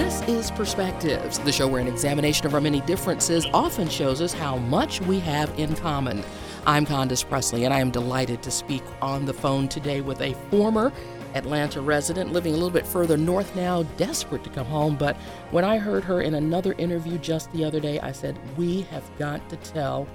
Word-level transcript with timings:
This 0.00 0.22
is 0.22 0.50
Perspectives, 0.52 1.38
the 1.40 1.52
show 1.52 1.68
where 1.68 1.78
an 1.78 1.86
examination 1.86 2.46
of 2.46 2.54
our 2.54 2.60
many 2.60 2.80
differences 2.80 3.44
often 3.52 3.86
shows 3.86 4.22
us 4.22 4.32
how 4.32 4.56
much 4.56 4.98
we 5.02 5.20
have 5.20 5.56
in 5.58 5.76
common. 5.76 6.24
I'm 6.66 6.86
Condace 6.86 7.22
Pressley, 7.22 7.66
and 7.66 7.74
I 7.74 7.80
am 7.80 7.90
delighted 7.90 8.42
to 8.44 8.50
speak 8.50 8.82
on 9.02 9.26
the 9.26 9.34
phone 9.34 9.68
today 9.68 10.00
with 10.00 10.22
a 10.22 10.32
former 10.50 10.90
Atlanta 11.34 11.82
resident 11.82 12.32
living 12.32 12.54
a 12.54 12.56
little 12.56 12.70
bit 12.70 12.86
further 12.86 13.18
north 13.18 13.54
now, 13.54 13.82
desperate 13.98 14.42
to 14.44 14.48
come 14.48 14.64
home. 14.64 14.96
But 14.96 15.18
when 15.50 15.64
I 15.64 15.76
heard 15.76 16.02
her 16.04 16.22
in 16.22 16.32
another 16.32 16.72
interview 16.78 17.18
just 17.18 17.52
the 17.52 17.62
other 17.62 17.78
day, 17.78 18.00
I 18.00 18.12
said, 18.12 18.38
We 18.56 18.82
have 18.84 19.04
got 19.18 19.46
to 19.50 19.56
tell 19.56 20.08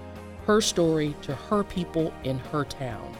her 0.48 0.62
story 0.62 1.16
to 1.22 1.36
her 1.36 1.64
people 1.64 2.12
in 2.24 2.40
her 2.40 2.64
town. 2.64 3.16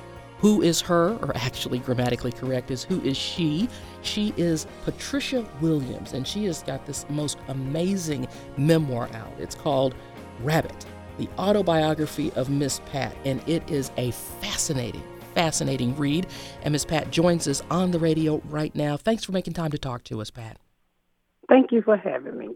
Who 0.46 0.62
is 0.62 0.80
her, 0.82 1.18
or 1.24 1.36
actually 1.36 1.80
grammatically 1.80 2.32
correct 2.32 2.70
is 2.70 2.84
who 2.84 3.02
is 3.02 3.18
she? 3.18 3.68
She 4.04 4.32
is 4.38 4.68
Patricia 4.84 5.44
Williams, 5.60 6.14
and 6.14 6.28
she 6.28 6.46
has 6.46 6.62
got 6.62 6.86
this 6.86 7.04
most 7.10 7.40
amazing 7.48 8.28
memoir 8.56 9.10
out. 9.16 9.34
It's 9.40 9.56
called 9.56 9.96
Rabbit, 10.44 10.86
the 11.18 11.28
autobiography 11.40 12.32
of 12.34 12.52
Miss 12.52 12.80
Pat, 12.92 13.18
and 13.26 13.42
it 13.50 13.68
is 13.72 13.90
a 13.98 14.12
fascinating, 14.12 15.02
fascinating 15.34 15.96
read. 15.96 16.28
And 16.62 16.74
Miss 16.74 16.86
Pat 16.86 17.10
joins 17.10 17.48
us 17.48 17.64
on 17.72 17.90
the 17.90 17.98
radio 17.98 18.40
right 18.46 18.76
now. 18.76 18.98
Thanks 18.98 19.24
for 19.24 19.32
making 19.32 19.54
time 19.54 19.72
to 19.72 19.80
talk 19.80 20.04
to 20.04 20.22
us, 20.22 20.30
Pat. 20.30 20.60
Thank 21.50 21.72
you 21.72 21.82
for 21.82 21.98
having 21.98 22.38
me. 22.38 22.50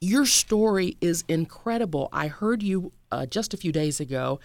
Your 0.00 0.24
story 0.24 0.96
is 1.02 1.22
incredible. 1.28 2.08
I 2.14 2.28
heard 2.28 2.62
you 2.62 2.92
uh, 3.12 3.26
just 3.26 3.52
a 3.52 3.58
few 3.58 3.72
days 3.72 4.00
ago. 4.00 4.40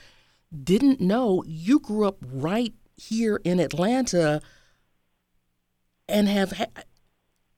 Didn't 0.54 1.00
know 1.00 1.46
you 1.48 1.80
grew 1.80 2.06
up 2.06 2.18
right 2.30 2.74
here 3.02 3.42
in 3.44 3.60
Atlanta 3.60 4.42
and 6.08 6.28
have 6.28 6.54
ha- 6.54 6.84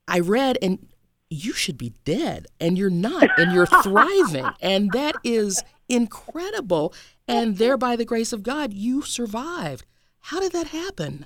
I 0.07 0.19
read 0.19 0.57
and 0.61 0.87
you 1.29 1.53
should 1.53 1.77
be 1.77 1.93
dead 2.05 2.47
and 2.59 2.77
you're 2.77 2.89
not 2.89 3.27
and 3.37 3.51
you're 3.51 3.65
thriving 3.83 4.49
and 4.61 4.91
that 4.91 5.15
is 5.23 5.63
incredible 5.89 6.93
and 7.27 7.57
there 7.57 7.77
by 7.77 7.95
the 7.95 8.05
grace 8.05 8.33
of 8.33 8.43
God 8.43 8.73
you 8.73 9.01
survived. 9.01 9.85
How 10.19 10.39
did 10.39 10.53
that 10.53 10.67
happen? 10.67 11.25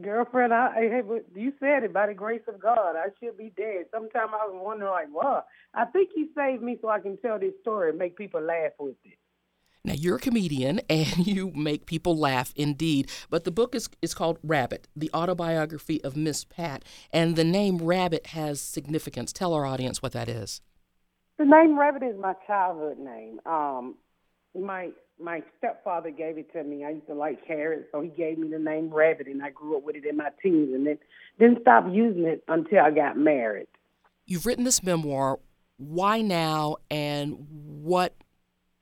Girlfriend, 0.00 0.54
I, 0.54 0.66
I 0.68 1.02
you 1.34 1.52
said 1.60 1.84
it 1.84 1.92
by 1.92 2.06
the 2.06 2.14
grace 2.14 2.42
of 2.48 2.58
God. 2.58 2.96
I 2.96 3.08
should 3.20 3.36
be 3.36 3.52
dead. 3.56 3.86
Sometimes 3.92 4.32
I 4.32 4.46
was 4.46 4.54
wondering, 4.54 4.90
like, 4.90 5.08
what? 5.12 5.46
I 5.74 5.84
think 5.84 6.08
He 6.14 6.28
saved 6.34 6.62
me 6.62 6.78
so 6.80 6.88
I 6.88 7.00
can 7.00 7.18
tell 7.18 7.38
this 7.38 7.52
story 7.60 7.90
and 7.90 7.98
make 7.98 8.16
people 8.16 8.40
laugh 8.40 8.72
with 8.78 8.96
it. 9.04 9.18
Now, 9.84 9.94
you're 9.94 10.16
a 10.16 10.20
comedian 10.20 10.80
and 10.90 11.26
you 11.26 11.50
make 11.54 11.86
people 11.86 12.16
laugh 12.16 12.52
indeed, 12.56 13.10
but 13.30 13.44
the 13.44 13.50
book 13.50 13.74
is, 13.74 13.88
is 14.00 14.14
called 14.14 14.38
Rabbit, 14.42 14.88
the 14.94 15.10
autobiography 15.12 16.02
of 16.04 16.16
Miss 16.16 16.44
Pat, 16.44 16.84
and 17.12 17.36
the 17.36 17.44
name 17.44 17.78
Rabbit 17.78 18.28
has 18.28 18.60
significance. 18.60 19.32
Tell 19.32 19.54
our 19.54 19.66
audience 19.66 20.02
what 20.02 20.12
that 20.12 20.28
is. 20.28 20.60
The 21.38 21.44
name 21.44 21.78
Rabbit 21.78 22.02
is 22.04 22.16
my 22.18 22.34
childhood 22.46 22.98
name. 22.98 23.40
Um, 23.46 23.96
my 24.54 24.90
my 25.20 25.42
stepfather 25.58 26.10
gave 26.10 26.36
it 26.36 26.52
to 26.52 26.64
me. 26.64 26.84
I 26.84 26.90
used 26.90 27.06
to 27.06 27.14
like 27.14 27.46
carrots, 27.46 27.86
so 27.92 28.00
he 28.00 28.08
gave 28.08 28.38
me 28.38 28.48
the 28.48 28.58
name 28.58 28.92
Rabbit, 28.92 29.26
and 29.28 29.42
I 29.42 29.50
grew 29.50 29.76
up 29.76 29.84
with 29.84 29.96
it 29.96 30.04
in 30.04 30.16
my 30.16 30.30
teens, 30.42 30.74
and 30.74 30.86
then 30.86 30.98
didn't 31.38 31.62
stop 31.62 31.84
using 31.90 32.24
it 32.24 32.44
until 32.48 32.80
I 32.80 32.90
got 32.90 33.16
married. 33.16 33.68
You've 34.26 34.46
written 34.46 34.64
this 34.64 34.82
memoir. 34.82 35.38
Why 35.78 36.20
now, 36.20 36.76
and 36.90 37.46
what 37.48 38.14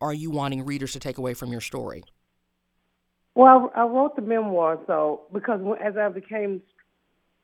are 0.01 0.13
you 0.13 0.31
wanting 0.31 0.65
readers 0.65 0.93
to 0.93 1.01
take 1.01 1.19
away 1.19 1.35
from 1.35 1.53
your 1.53 1.61
story? 1.61 2.05
Well, 3.35 3.71
I 3.77 3.83
wrote 3.83 4.17
the 4.17 4.23
memoir 4.23 4.79
so 4.87 5.23
because 5.33 5.61
as 5.83 5.97
I 5.97 6.09
became, 6.09 6.63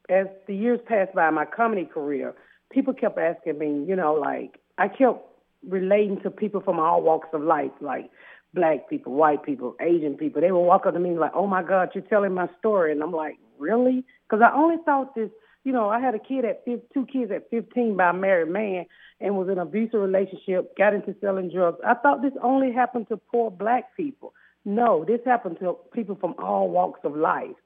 as 0.08 0.26
the 0.46 0.54
years 0.54 0.80
passed 0.86 1.14
by 1.14 1.30
my 1.30 1.44
comedy 1.44 1.84
career, 1.84 2.34
people 2.70 2.92
kept 2.92 3.18
asking 3.18 3.58
me, 3.58 3.84
you 3.86 3.96
know, 3.96 4.14
like 4.14 4.58
I 4.78 4.88
kept 4.88 5.20
relating 5.66 6.20
to 6.22 6.30
people 6.30 6.60
from 6.60 6.78
all 6.78 7.02
walks 7.02 7.28
of 7.32 7.42
life, 7.42 7.70
like 7.80 8.10
black 8.52 8.88
people, 8.90 9.12
white 9.12 9.42
people, 9.44 9.76
Asian 9.80 10.14
people. 10.16 10.40
They 10.40 10.50
would 10.50 10.60
walk 10.60 10.86
up 10.86 10.94
to 10.94 11.00
me 11.00 11.16
like, 11.16 11.32
"Oh 11.34 11.46
my 11.46 11.62
God, 11.62 11.90
you're 11.94 12.04
telling 12.04 12.34
my 12.34 12.48
story," 12.58 12.92
and 12.92 13.02
I'm 13.02 13.12
like, 13.12 13.36
"Really?" 13.58 14.04
Because 14.28 14.42
I 14.42 14.54
only 14.56 14.76
thought 14.84 15.14
this 15.14 15.30
you 15.66 15.72
know, 15.72 15.88
I 15.88 15.98
had 15.98 16.14
a 16.14 16.20
kid 16.20 16.44
at 16.44 16.64
two 16.64 17.06
kids 17.12 17.32
at 17.32 17.50
15 17.50 17.96
by 17.96 18.10
a 18.10 18.12
married 18.12 18.50
man 18.52 18.86
and 19.20 19.36
was 19.36 19.48
in 19.48 19.52
an 19.52 19.60
abusive 19.60 20.00
relationship, 20.00 20.76
got 20.76 20.94
into 20.94 21.14
selling 21.20 21.50
drugs. 21.50 21.78
I 21.86 21.94
thought 21.94 22.22
this 22.22 22.32
only 22.42 22.72
happened 22.72 23.08
to 23.08 23.16
poor 23.16 23.50
black 23.50 23.96
people. 23.96 24.34
No, 24.64 25.04
this 25.04 25.20
happened 25.24 25.58
to 25.60 25.76
people 25.92 26.16
from 26.16 26.34
all 26.38 26.68
walks 26.68 27.00
of 27.04 27.16
life. 27.16 27.56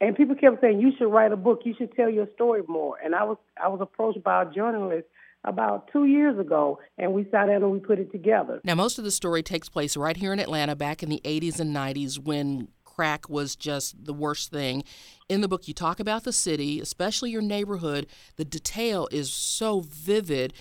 And 0.00 0.16
people 0.16 0.34
kept 0.34 0.60
saying, 0.60 0.80
"You 0.80 0.92
should 0.96 1.10
write 1.10 1.32
a 1.32 1.36
book. 1.36 1.60
You 1.64 1.74
should 1.74 1.94
tell 1.94 2.10
your 2.10 2.26
story 2.34 2.62
more." 2.68 2.96
And 3.02 3.14
I 3.14 3.24
was 3.24 3.38
I 3.62 3.68
was 3.68 3.80
approached 3.80 4.22
by 4.22 4.42
a 4.42 4.50
journalist 4.50 5.06
about 5.44 5.88
two 5.92 6.04
years 6.04 6.38
ago, 6.38 6.78
and 6.98 7.12
we 7.12 7.24
sat 7.24 7.46
down 7.46 7.62
and 7.62 7.70
we 7.70 7.78
put 7.78 7.98
it 7.98 8.10
together. 8.10 8.60
Now, 8.64 8.74
most 8.74 8.98
of 8.98 9.04
the 9.04 9.10
story 9.10 9.42
takes 9.42 9.68
place 9.68 9.96
right 9.96 10.16
here 10.16 10.32
in 10.32 10.40
Atlanta 10.40 10.74
back 10.74 11.02
in 11.02 11.10
the 11.10 11.20
80s 11.24 11.60
and 11.60 11.72
90s 11.72 12.18
when 12.18 12.68
crack 12.84 13.28
was 13.28 13.56
just 13.56 14.04
the 14.04 14.14
worst 14.14 14.50
thing. 14.50 14.84
In 15.28 15.40
the 15.40 15.48
book, 15.48 15.66
you 15.66 15.74
talk 15.74 16.00
about 16.00 16.24
the 16.24 16.32
city, 16.32 16.80
especially 16.80 17.30
your 17.30 17.42
neighborhood. 17.42 18.06
The 18.36 18.44
detail 18.44 19.08
is 19.10 19.32
so 19.32 19.80
vivid. 19.80 20.54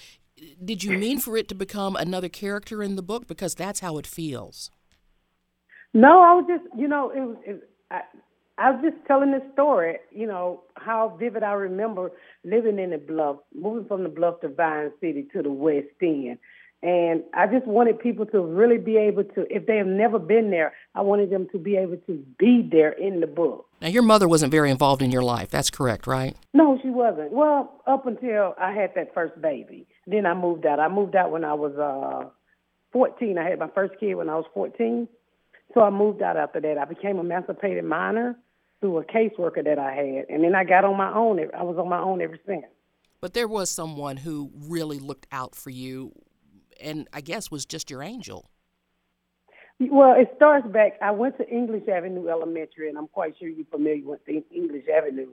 Did 0.63 0.83
you 0.83 0.97
mean 0.97 1.19
for 1.19 1.37
it 1.37 1.47
to 1.49 1.55
become 1.55 1.95
another 1.95 2.29
character 2.29 2.81
in 2.83 2.95
the 2.95 3.03
book? 3.03 3.27
Because 3.27 3.55
that's 3.55 3.79
how 3.79 3.97
it 3.97 4.07
feels. 4.07 4.71
No, 5.93 6.21
I 6.21 6.33
was 6.33 6.45
just, 6.47 6.63
you 6.77 6.87
know, 6.87 7.09
it 7.09 7.19
was. 7.19 7.37
It, 7.45 7.69
I, 7.91 8.01
I 8.57 8.69
was 8.69 8.83
just 8.83 8.97
telling 9.07 9.31
the 9.31 9.41
story, 9.53 9.97
you 10.11 10.27
know, 10.27 10.61
how 10.75 11.17
vivid 11.19 11.41
I 11.41 11.53
remember 11.53 12.11
living 12.43 12.77
in 12.77 12.91
the 12.91 12.99
bluff, 12.99 13.37
moving 13.53 13.87
from 13.87 14.03
the 14.03 14.09
bluff 14.09 14.41
to 14.41 14.49
Vine 14.49 14.91
City 15.01 15.27
to 15.33 15.41
the 15.41 15.51
West 15.51 15.87
End. 16.01 16.37
And 16.83 17.23
I 17.33 17.47
just 17.47 17.65
wanted 17.65 17.97
people 17.97 18.25
to 18.27 18.41
really 18.41 18.77
be 18.77 18.97
able 18.97 19.23
to, 19.23 19.47
if 19.49 19.65
they 19.65 19.77
have 19.77 19.87
never 19.87 20.19
been 20.19 20.51
there, 20.51 20.73
I 20.93 21.01
wanted 21.01 21.29
them 21.29 21.47
to 21.53 21.57
be 21.57 21.77
able 21.77 21.97
to 22.05 22.23
be 22.37 22.67
there 22.69 22.91
in 22.91 23.21
the 23.21 23.27
book. 23.27 23.65
Now, 23.81 23.87
your 23.87 24.03
mother 24.03 24.27
wasn't 24.27 24.51
very 24.51 24.69
involved 24.69 25.01
in 25.01 25.09
your 25.09 25.23
life. 25.23 25.49
That's 25.49 25.69
correct, 25.69 26.05
right? 26.05 26.35
No, 26.53 26.77
she 26.83 26.89
wasn't. 26.89 27.31
Well, 27.31 27.81
up 27.87 28.05
until 28.05 28.53
I 28.59 28.73
had 28.73 28.91
that 28.95 29.13
first 29.13 29.41
baby. 29.41 29.87
Then 30.05 30.25
I 30.25 30.33
moved 30.33 30.65
out. 30.65 30.79
I 30.79 30.87
moved 30.87 31.15
out 31.15 31.31
when 31.31 31.43
I 31.43 31.53
was 31.53 31.73
uh, 31.77 32.29
14. 32.91 33.37
I 33.37 33.49
had 33.49 33.59
my 33.59 33.69
first 33.73 33.99
kid 33.99 34.15
when 34.15 34.29
I 34.29 34.35
was 34.35 34.45
14. 34.53 35.07
So 35.73 35.81
I 35.81 35.89
moved 35.89 36.21
out 36.21 36.37
after 36.37 36.59
that. 36.61 36.77
I 36.77 36.85
became 36.85 37.19
emancipated 37.19 37.83
minor 37.85 38.37
through 38.81 38.97
a 38.97 39.03
caseworker 39.05 39.63
that 39.63 39.79
I 39.79 39.93
had. 39.93 40.25
And 40.29 40.43
then 40.43 40.55
I 40.55 40.65
got 40.65 40.83
on 40.83 40.97
my 40.97 41.13
own. 41.13 41.39
I 41.57 41.63
was 41.63 41.77
on 41.77 41.89
my 41.89 41.99
own 41.99 42.21
ever 42.21 42.37
since. 42.45 42.65
But 43.21 43.33
there 43.33 43.47
was 43.47 43.69
someone 43.69 44.17
who 44.17 44.51
really 44.53 44.99
looked 44.99 45.27
out 45.31 45.55
for 45.55 45.69
you 45.69 46.11
and 46.79 47.07
I 47.13 47.21
guess 47.21 47.49
was 47.49 47.65
just 47.65 47.89
your 47.89 48.03
angel. 48.03 48.49
Well, 49.79 50.13
it 50.17 50.31
starts 50.35 50.67
back. 50.67 50.93
I 51.01 51.11
went 51.11 51.37
to 51.37 51.49
English 51.49 51.87
Avenue 51.87 52.27
Elementary, 52.29 52.89
and 52.89 52.97
I'm 52.97 53.07
quite 53.07 53.35
sure 53.39 53.49
you're 53.49 53.65
familiar 53.65 54.05
with 54.05 54.19
English 54.27 54.85
Avenue. 54.95 55.29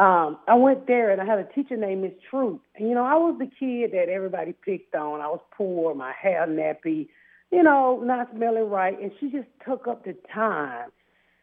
Um, 0.00 0.38
I 0.48 0.54
went 0.54 0.86
there, 0.86 1.10
and 1.10 1.20
I 1.20 1.26
had 1.26 1.38
a 1.38 1.44
teacher 1.44 1.76
named 1.76 2.00
Miss 2.02 2.14
Truth. 2.30 2.60
And 2.76 2.88
you 2.88 2.94
know, 2.94 3.04
I 3.04 3.16
was 3.16 3.36
the 3.38 3.44
kid 3.44 3.92
that 3.92 4.08
everybody 4.08 4.54
picked 4.54 4.94
on. 4.94 5.20
I 5.20 5.26
was 5.26 5.40
poor, 5.54 5.94
my 5.94 6.12
hair 6.12 6.46
nappy, 6.46 7.08
you 7.52 7.62
know, 7.62 8.00
not 8.02 8.30
smelling 8.34 8.70
right, 8.70 8.98
and 8.98 9.12
she 9.20 9.30
just 9.30 9.48
took 9.62 9.86
up 9.86 10.06
the 10.06 10.16
time 10.32 10.88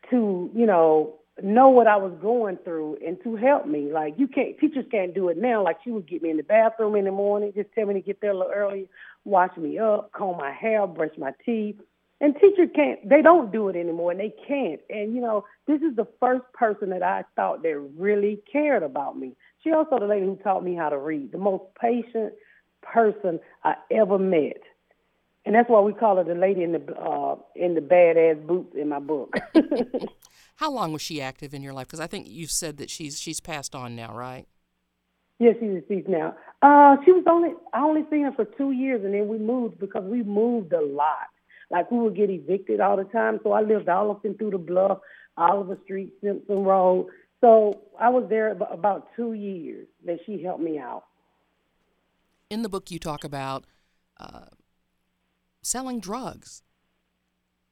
to, 0.10 0.50
you 0.56 0.66
know, 0.66 1.20
know 1.44 1.70
what 1.70 1.86
I 1.86 1.98
was 1.98 2.14
going 2.20 2.58
through 2.64 2.98
and 3.06 3.22
to 3.24 3.36
help 3.36 3.68
me. 3.68 3.92
Like 3.94 4.16
you 4.18 4.28
can't 4.28 4.58
teachers 4.58 4.86
can't 4.90 5.14
do 5.14 5.30
it 5.30 5.38
now. 5.38 5.64
Like 5.64 5.78
she 5.84 5.92
would 5.92 6.10
get 6.10 6.24
me 6.24 6.32
in 6.32 6.38
the 6.38 6.44
bathroom 6.44 6.96
in 6.96 7.06
the 7.06 7.12
morning, 7.12 7.54
just 7.56 7.70
tell 7.76 7.86
me 7.86 7.94
to 7.94 8.02
get 8.02 8.22
there 8.22 8.32
a 8.32 8.38
little 8.38 8.52
early, 8.52 8.90
wash 9.24 9.56
me 9.56 9.78
up, 9.78 10.12
comb 10.14 10.38
my 10.38 10.52
hair, 10.52 10.88
brush 10.88 11.16
my 11.16 11.32
teeth. 11.46 11.76
And 12.20 12.34
teachers 12.36 12.70
can't 12.74 13.08
they 13.08 13.22
don't 13.22 13.52
do 13.52 13.70
it 13.70 13.76
anymore 13.76 14.12
and 14.12 14.20
they 14.20 14.34
can't. 14.48 14.82
And 14.90 15.14
you 15.14 15.22
know, 15.22 15.46
this 15.68 15.82
is 15.82 15.96
the 15.96 16.08
first 16.20 16.46
person 16.54 16.90
that 16.90 17.04
I 17.04 17.24
thought 17.36 17.62
that 17.64 17.90
really 17.96 18.42
cared 18.52 18.84
about 18.84 19.18
me. 19.18 19.36
She 19.64 19.72
also 19.72 20.00
the 20.00 20.08
lady 20.08 20.26
who 20.26 20.36
taught 20.38 20.64
me 20.64 20.76
how 20.76 20.90
to 20.90 20.98
read, 20.98 21.32
the 21.32 21.38
most 21.38 21.64
patient 21.80 22.34
person 22.82 23.40
I 23.64 23.76
ever 23.92 24.18
met. 24.18 24.62
And 25.46 25.56
that's 25.56 25.70
why 25.70 25.80
we 25.80 25.94
call 25.94 26.18
her 26.18 26.24
the 26.24 26.36
lady 26.36 26.64
in 26.64 26.74
the 26.74 26.94
uh, 26.94 27.36
in 27.56 27.76
the 27.76 27.82
badass 27.82 28.46
boots 28.46 28.76
in 28.76 28.90
my 28.90 29.00
book. 29.00 29.34
How 30.56 30.72
long 30.72 30.92
was 30.92 31.02
she 31.02 31.22
active 31.22 31.54
in 31.54 31.62
your 31.62 31.72
life? 31.72 31.88
Because 31.88 32.00
I 32.00 32.08
think 32.08 32.28
you've 32.28 32.52
said 32.52 32.78
that 32.78 32.90
she's 32.90 33.20
she's 33.20 33.40
passed 33.40 33.74
on 33.76 33.96
now, 33.96 34.14
right? 34.14 34.46
Yes, 35.40 35.56
she's 35.60 35.82
deceased 35.82 36.10
now. 36.10 36.36
Uh, 36.62 36.98
she 37.06 37.12
was 37.12 37.24
only 37.30 37.52
I 37.72 37.82
only 37.82 38.04
seen 38.10 38.24
her 38.24 38.32
for 38.32 38.44
two 38.44 38.72
years, 38.72 39.06
and 39.06 39.14
then 39.14 39.28
we 39.28 39.38
moved 39.38 39.80
because 39.80 40.04
we 40.04 40.24
moved 40.24 40.74
a 40.74 40.82
lot. 40.82 41.28
Like 41.70 41.92
we 41.92 42.00
would 42.00 42.16
get 42.16 42.30
evicted 42.30 42.80
all 42.80 42.98
the 42.98 43.04
time, 43.06 43.40
so 43.44 43.52
I 43.52 43.62
lived 43.62 43.90
all 43.90 44.12
up 44.12 44.24
and 44.24 44.38
through 44.38 44.52
the 44.52 44.58
bluff, 44.58 45.00
Oliver 45.36 45.78
Street, 45.84 46.14
Simpson 46.22 46.64
Road. 46.64 47.08
So 47.42 47.82
I 48.00 48.10
was 48.10 48.26
there 48.30 48.52
about 48.52 49.10
two 49.16 49.34
years 49.34 49.88
that 50.06 50.20
she 50.26 50.42
helped 50.42 50.62
me 50.64 50.80
out. 50.80 51.04
In 52.50 52.62
the 52.62 52.70
book, 52.70 52.90
you 52.90 53.00
talk 53.00 53.24
about 53.24 53.66
uh, 54.18 54.46
selling 55.62 56.00
drugs 56.00 56.64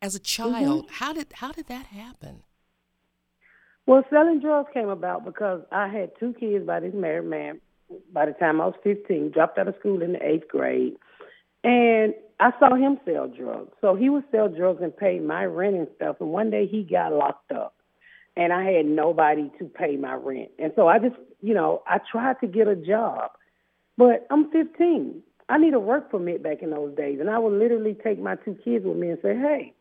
as 0.01 0.15
a 0.15 0.19
child. 0.19 0.86
Mm-hmm. 0.86 0.94
How 0.94 1.13
did 1.13 1.27
how 1.33 1.51
did 1.51 1.68
that 1.68 1.88
happen? 1.88 2.44
Well, 3.88 4.03
selling 4.09 4.39
drugs 4.39 4.69
came 4.74 4.89
about 4.89 5.25
because 5.25 5.62
I 5.71 5.88
had 5.88 6.12
two 6.19 6.33
kids 6.39 6.65
by 6.65 6.80
this 6.80 6.94
married 6.94 7.30
man, 7.30 7.62
by 8.12 8.25
the 8.25 8.33
time 8.33 8.59
I 8.59 8.65
was 8.65 8.75
15, 8.83 9.31
dropped 9.31 9.59
out 9.59 9.68
of 9.68 9.75
school 9.80 10.01
in 10.01 10.13
the 10.13 10.25
eighth 10.25 10.48
grade. 10.48 10.95
And 11.63 12.13
I 12.39 12.51
saw 12.59 12.75
him 12.75 12.99
sell 13.05 13.27
drugs. 13.27 13.71
So 13.81 13.95
he 13.95 14.09
would 14.09 14.25
sell 14.31 14.49
drugs 14.49 14.81
and 14.81 14.95
pay 14.95 15.19
my 15.19 15.45
rent 15.45 15.75
and 15.75 15.87
stuff. 15.95 16.17
And 16.19 16.29
one 16.29 16.49
day 16.49 16.67
he 16.67 16.83
got 16.83 17.13
locked 17.13 17.51
up 17.51 17.75
and 18.35 18.51
I 18.51 18.63
had 18.71 18.85
nobody 18.85 19.49
to 19.59 19.65
pay 19.65 19.95
my 19.95 20.13
rent. 20.13 20.51
And 20.59 20.73
so 20.75 20.87
I 20.87 20.99
just, 20.99 21.15
you 21.41 21.53
know, 21.53 21.81
I 21.87 21.99
tried 22.11 22.39
to 22.41 22.47
get 22.47 22.67
a 22.67 22.75
job, 22.75 23.31
but 23.97 24.27
I'm 24.29 24.51
15. 24.51 25.21
I 25.47 25.57
need 25.57 25.73
a 25.73 25.79
work 25.79 26.11
permit 26.11 26.43
back 26.43 26.61
in 26.61 26.71
those 26.71 26.95
days. 26.95 27.19
And 27.19 27.29
I 27.29 27.37
would 27.37 27.53
literally 27.53 27.93
take 27.93 28.19
my 28.19 28.35
two 28.35 28.57
kids 28.65 28.83
with 28.85 28.97
me 28.97 29.09
and 29.09 29.19
say, 29.21 29.35
hey, 29.35 29.73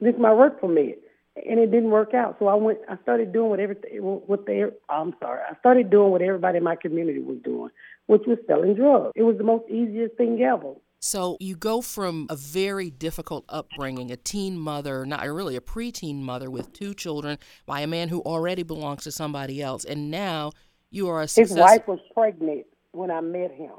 this 0.00 0.14
is 0.14 0.20
my 0.20 0.32
work 0.32 0.60
permit. 0.60 1.02
And 1.36 1.60
it 1.60 1.70
didn't 1.70 1.90
work 1.90 2.12
out. 2.14 2.36
So 2.38 2.48
I 2.48 2.54
went, 2.54 2.78
I 2.88 2.96
started 3.02 3.32
doing 3.32 3.50
what 3.50 3.60
everything, 3.60 3.90
what 4.00 4.46
they, 4.46 4.64
I'm 4.88 5.14
sorry, 5.20 5.40
I 5.48 5.56
started 5.60 5.90
doing 5.90 6.10
what 6.10 6.22
everybody 6.22 6.58
in 6.58 6.64
my 6.64 6.76
community 6.76 7.20
was 7.20 7.38
doing, 7.44 7.70
which 8.06 8.22
was 8.26 8.38
selling 8.48 8.74
drugs. 8.74 9.12
It 9.14 9.22
was 9.22 9.38
the 9.38 9.44
most 9.44 9.70
easiest 9.70 10.16
thing 10.16 10.42
ever. 10.42 10.74
So 11.00 11.38
you 11.40 11.56
go 11.56 11.80
from 11.80 12.26
a 12.28 12.36
very 12.36 12.90
difficult 12.90 13.46
upbringing, 13.48 14.10
a 14.10 14.16
teen 14.16 14.58
mother, 14.58 15.06
not 15.06 15.26
really 15.26 15.56
a 15.56 15.60
preteen 15.60 16.20
mother 16.20 16.50
with 16.50 16.74
two 16.74 16.92
children 16.92 17.38
by 17.64 17.80
a 17.80 17.86
man 17.86 18.10
who 18.10 18.20
already 18.20 18.62
belongs 18.62 19.04
to 19.04 19.12
somebody 19.12 19.62
else, 19.62 19.86
and 19.86 20.10
now 20.10 20.52
you 20.90 21.08
are 21.08 21.22
a 21.22 21.28
success- 21.28 21.56
His 21.56 21.58
wife 21.58 21.88
was 21.88 22.00
pregnant 22.12 22.66
when 22.92 23.10
I 23.10 23.22
met 23.22 23.50
him 23.50 23.72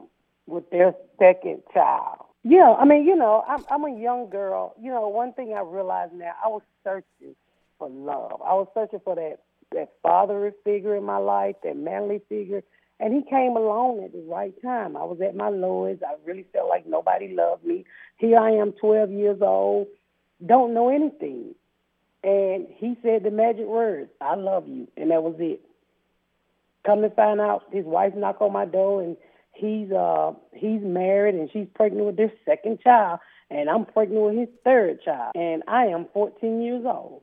with 0.47 0.68
their 0.71 0.95
second 1.19 1.62
child. 1.71 2.25
Yeah, 2.44 2.73
I 2.73 2.85
mean, 2.85 3.06
you 3.06 3.15
know, 3.15 3.44
I'm 3.47 3.63
I'm 3.69 3.83
a 3.85 3.95
young 3.95 4.27
girl. 4.31 4.73
You 4.81 4.89
know, 4.89 5.07
one 5.07 5.31
thing 5.33 5.53
I 5.53 5.62
realize 5.62 6.09
now, 6.12 6.33
I 6.44 6.47
was 6.47 6.63
searching 6.83 7.35
for 7.77 7.88
love. 7.88 8.41
I 8.44 8.56
was 8.56 8.68
searching 8.73 9.00
for 9.03 9.13
that 9.13 9.41
that 9.73 9.91
father 10.01 10.51
figure 10.63 10.95
in 10.95 11.03
my 11.03 11.18
life, 11.18 11.56
that 11.63 11.77
manly 11.77 12.19
figure 12.27 12.63
and 13.01 13.13
he 13.13 13.24
came 13.24 13.57
along 13.57 14.03
at 14.03 14.13
the 14.13 14.24
right 14.30 14.53
time. 14.62 14.95
I 14.95 15.03
was 15.03 15.19
at 15.21 15.36
my 15.36 15.50
lowest. 15.50 16.03
I 16.03 16.13
really 16.24 16.45
felt 16.53 16.69
like 16.69 16.86
nobody 16.86 17.33
loved 17.33 17.65
me. 17.65 17.83
Here 18.18 18.38
I 18.38 18.51
am, 18.51 18.74
12 18.74 19.09
years 19.12 19.39
old, 19.42 19.88
don't 20.45 20.75
know 20.75 20.89
anything. 20.89 21.56
And 22.24 22.68
he 22.69 22.95
said 23.01 23.24
the 23.24 23.31
magic 23.31 23.65
words, 23.65 24.12
I 24.21 24.36
love 24.36 24.68
you. 24.68 24.88
And 24.95 25.09
that 25.09 25.24
was 25.24 25.36
it. 25.39 25.62
Come 26.86 27.01
to 27.01 27.09
find 27.09 27.42
out, 27.42 27.63
his 27.71 27.86
wife 27.86 28.13
knocked 28.15 28.42
on 28.42 28.53
my 28.53 28.65
door 28.65 29.01
and 29.01 29.18
he's 29.54 29.92
uh 29.92 30.31
he's 30.54 30.81
married 30.81 31.36
and 31.36 31.50
she's 31.51 31.68
pregnant 31.75 32.06
with 32.06 32.18
their 32.18 32.31
second 32.45 32.80
child 32.81 33.19
and 33.50 33.69
I'm 33.69 33.86
pregnant 33.86 34.24
with 34.24 34.36
his 34.36 34.50
third 34.63 35.04
child 35.04 35.33
and 35.36 35.63
I 35.68 35.88
am 35.88 36.06
14 36.13 36.62
years 36.62 36.86
old. 36.86 37.21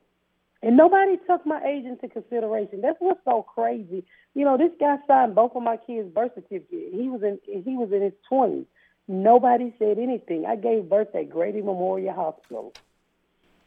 And 0.61 0.75
nobody 0.75 1.17
took 1.25 1.45
my 1.45 1.63
age 1.63 1.85
into 1.85 2.09
consideration. 2.09 2.81
That's 2.81 2.97
what's 2.99 3.21
so 3.23 3.43
crazy. 3.43 4.03
You 4.33 4.43
know, 4.43 4.57
this 4.57 4.71
guy 4.79 4.97
signed 5.07 5.33
both 5.33 5.55
of 5.55 5.63
my 5.63 5.77
kids' 5.77 6.09
birth 6.13 6.31
certificates. 6.35 6.93
He 6.93 7.07
was 7.07 7.21
in 7.23 7.39
he 7.45 7.77
was 7.77 7.91
in 7.93 8.01
his 8.01 8.13
twenties. 8.27 8.65
Nobody 9.07 9.73
said 9.79 9.97
anything. 9.97 10.45
I 10.45 10.55
gave 10.55 10.89
birth 10.89 11.15
at 11.15 11.29
Grady 11.29 11.61
Memorial 11.61 12.13
Hospital. 12.13 12.73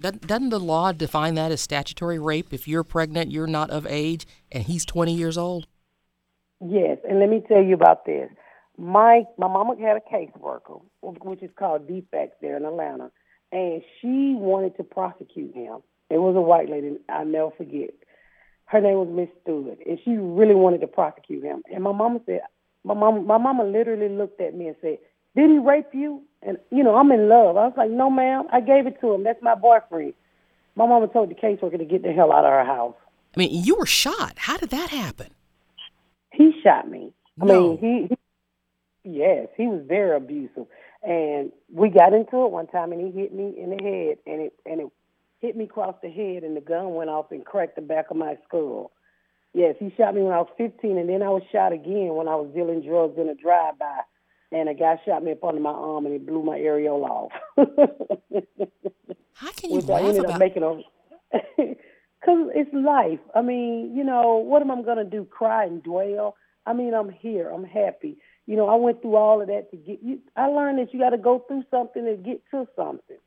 Doesn't 0.01 0.51
the 0.51 0.59
law 0.59 0.93
define 0.93 1.35
that 1.35 1.53
as 1.53 1.61
statutory 1.61 2.19
rape? 2.19 2.53
If 2.53 2.67
you're 2.67 2.83
pregnant, 2.83 3.31
you're 3.31 3.47
not 3.47 3.71
of 3.71 3.87
age, 3.89 4.27
and 4.51 4.65
he's 4.65 4.85
20 4.85 5.15
years 5.15 5.39
old. 5.39 5.69
Yes, 6.61 6.99
and 7.09 7.21
let 7.21 7.29
me 7.29 7.43
tell 7.47 7.63
you 7.63 7.75
about 7.75 8.05
this. 8.05 8.29
My 8.77 9.25
my 9.39 9.49
mama 9.49 9.77
had 9.81 9.97
a 9.97 10.01
caseworker, 10.01 10.83
which 11.01 11.43
is 11.43 11.51
called 11.57 11.89
DFACS 11.89 12.33
there 12.41 12.57
in 12.57 12.65
Atlanta, 12.65 13.11
and 13.51 13.83
she 14.01 14.35
wanted 14.37 14.77
to 14.77 14.85
prosecute 14.85 15.55
him 15.55 15.83
it 16.13 16.19
was 16.19 16.37
a 16.37 16.41
white 16.41 16.69
lady. 16.69 16.99
I'll 17.09 17.25
never 17.25 17.51
forget. 17.57 17.91
Her 18.67 18.81
name 18.81 18.97
was 18.97 19.09
Miss 19.11 19.29
Stewart, 19.43 19.79
and 19.87 19.99
she 20.05 20.13
really 20.13 20.55
wanted 20.55 20.81
to 20.81 20.87
prosecute 20.87 21.45
him. 21.45 21.63
And 21.73 21.85
my 21.85 21.93
mama 21.93 22.21
said, 22.27 22.41
my 22.85 22.95
mom, 22.95 23.27
my 23.27 23.39
mama 23.39 23.65
literally 23.65 24.09
looked 24.09 24.41
at 24.41 24.55
me 24.55 24.69
and 24.69 24.77
said, 24.81 24.99
"Did 25.37 25.51
he 25.51 25.59
rape 25.59 25.93
you?" 25.93 26.23
And 26.43 26.59
you 26.71 26.83
know, 26.83 26.97
I'm 26.97 27.13
in 27.13 27.29
love. 27.29 27.57
I 27.57 27.67
was 27.67 27.75
like, 27.77 27.91
"No, 27.91 28.11
ma'am. 28.11 28.45
I 28.53 28.61
gave 28.61 28.87
it 28.87 29.01
to 29.01 29.13
him. 29.13 29.25
That's 29.25 29.43
my 29.43 29.55
boyfriend." 29.55 30.15
My 30.75 30.87
mama 30.87 31.07
told 31.09 31.31
the 31.31 31.35
caseworker 31.35 31.79
to 31.79 31.85
get 31.85 32.03
the 32.03 32.13
hell 32.13 32.33
out 32.33 32.45
of 32.45 32.51
her 32.51 32.65
house. 32.65 32.97
I 33.37 33.39
mean, 33.39 33.65
you 33.65 33.77
were 33.77 33.87
shot. 33.87 34.35
How 34.37 34.57
did 34.57 34.71
that 34.71 34.89
happen? 34.89 35.29
He 36.33 36.53
shot 36.63 36.89
me. 36.89 37.13
I 37.41 37.45
no. 37.45 37.77
mean, 37.77 37.79
he, 37.79 38.17
he 39.05 39.19
yes, 39.19 39.49
he 39.57 39.67
was 39.67 39.83
very 39.87 40.17
abusive. 40.17 40.67
And 41.03 41.53
we 41.71 41.89
got 41.89 42.15
into 42.15 42.45
it 42.45 42.51
one 42.51 42.69
time, 42.69 42.93
and 42.93 43.01
he 43.01 43.21
hit 43.21 43.35
me 43.35 43.55
in 43.59 43.71
the 43.71 43.83
head, 43.83 44.19
and 44.27 44.43
it 44.43 44.55
and 44.67 44.81
it 44.81 44.89
hit 45.43 45.57
me 45.57 45.65
across 45.65 45.97
the 46.03 46.09
head, 46.09 46.45
and 46.45 46.57
the 46.57 46.61
gun 46.61 46.95
went 46.95 47.11
off 47.11 47.33
and 47.33 47.45
cracked 47.45 47.77
the 47.77 47.83
back 47.83 48.11
of 48.11 48.17
my 48.17 48.39
skull. 48.49 48.93
Yes, 49.53 49.75
he 49.79 49.93
shot 49.99 50.15
me 50.15 50.23
when 50.23 50.33
I 50.33 50.39
was 50.39 50.49
15, 50.57 50.97
and 50.97 51.09
then 51.09 51.23
I 51.23 51.29
was 51.29 51.43
shot 51.53 51.73
again 51.73 52.15
when 52.15 52.29
I 52.29 52.37
was 52.37 52.51
dealing 52.55 52.81
drugs 52.81 53.19
in 53.19 53.29
a 53.29 53.35
drive-by, 53.35 54.01
and 54.53 54.69
a 54.69 54.75
guy 54.75 54.99
shot 55.05 55.23
me 55.23 55.33
up 55.33 55.45
under 55.45 55.61
my 55.61 55.71
arm, 55.71 56.07
and 56.07 56.15
he 56.15 56.19
blew 56.19 56.43
my 56.43 56.59
areola 56.59 57.09
off. 57.11 57.33
How 59.35 59.51
can 59.53 59.71
you 59.71 59.77
Which 59.77 59.87
laugh 59.87 60.03
I 60.03 60.05
ended 60.09 60.25
about? 60.25 60.35
Up 60.35 60.39
making 60.39 60.63
a 60.63 60.81
Because 62.21 62.51
it's 62.55 62.73
life. 62.73 63.19
I 63.35 63.43
mean, 63.43 63.97
you 63.97 64.05
know, 64.05 64.37
what 64.37 64.63
am 64.63 64.71
I 64.71 64.81
going 64.83 64.99
to 64.99 65.05
do? 65.05 65.25
Cry 65.25 65.65
and 65.65 65.83
dwell? 65.83 66.37
I 66.65 66.73
mean, 66.73 66.95
I'm 66.95 67.11
here. 67.11 67.51
I'm 67.51 67.65
happy. 67.65 68.17
You 68.47 68.57
know, 68.57 68.69
I 68.69 68.77
went 68.77 69.03
through 69.03 69.17
all 69.17 69.41
of 69.43 69.49
that 69.49 69.73
to 69.73 69.77
get 69.77 70.03
you. 70.03 70.21
I 70.37 70.47
learned 70.47 70.79
that 70.79 70.95
you 70.95 71.01
got 71.01 71.11
to 71.11 71.19
go 71.19 71.41
through 71.49 71.65
something 71.69 72.05
to 72.05 72.15
get 72.15 72.43
to 72.53 72.69
something. 72.77 73.19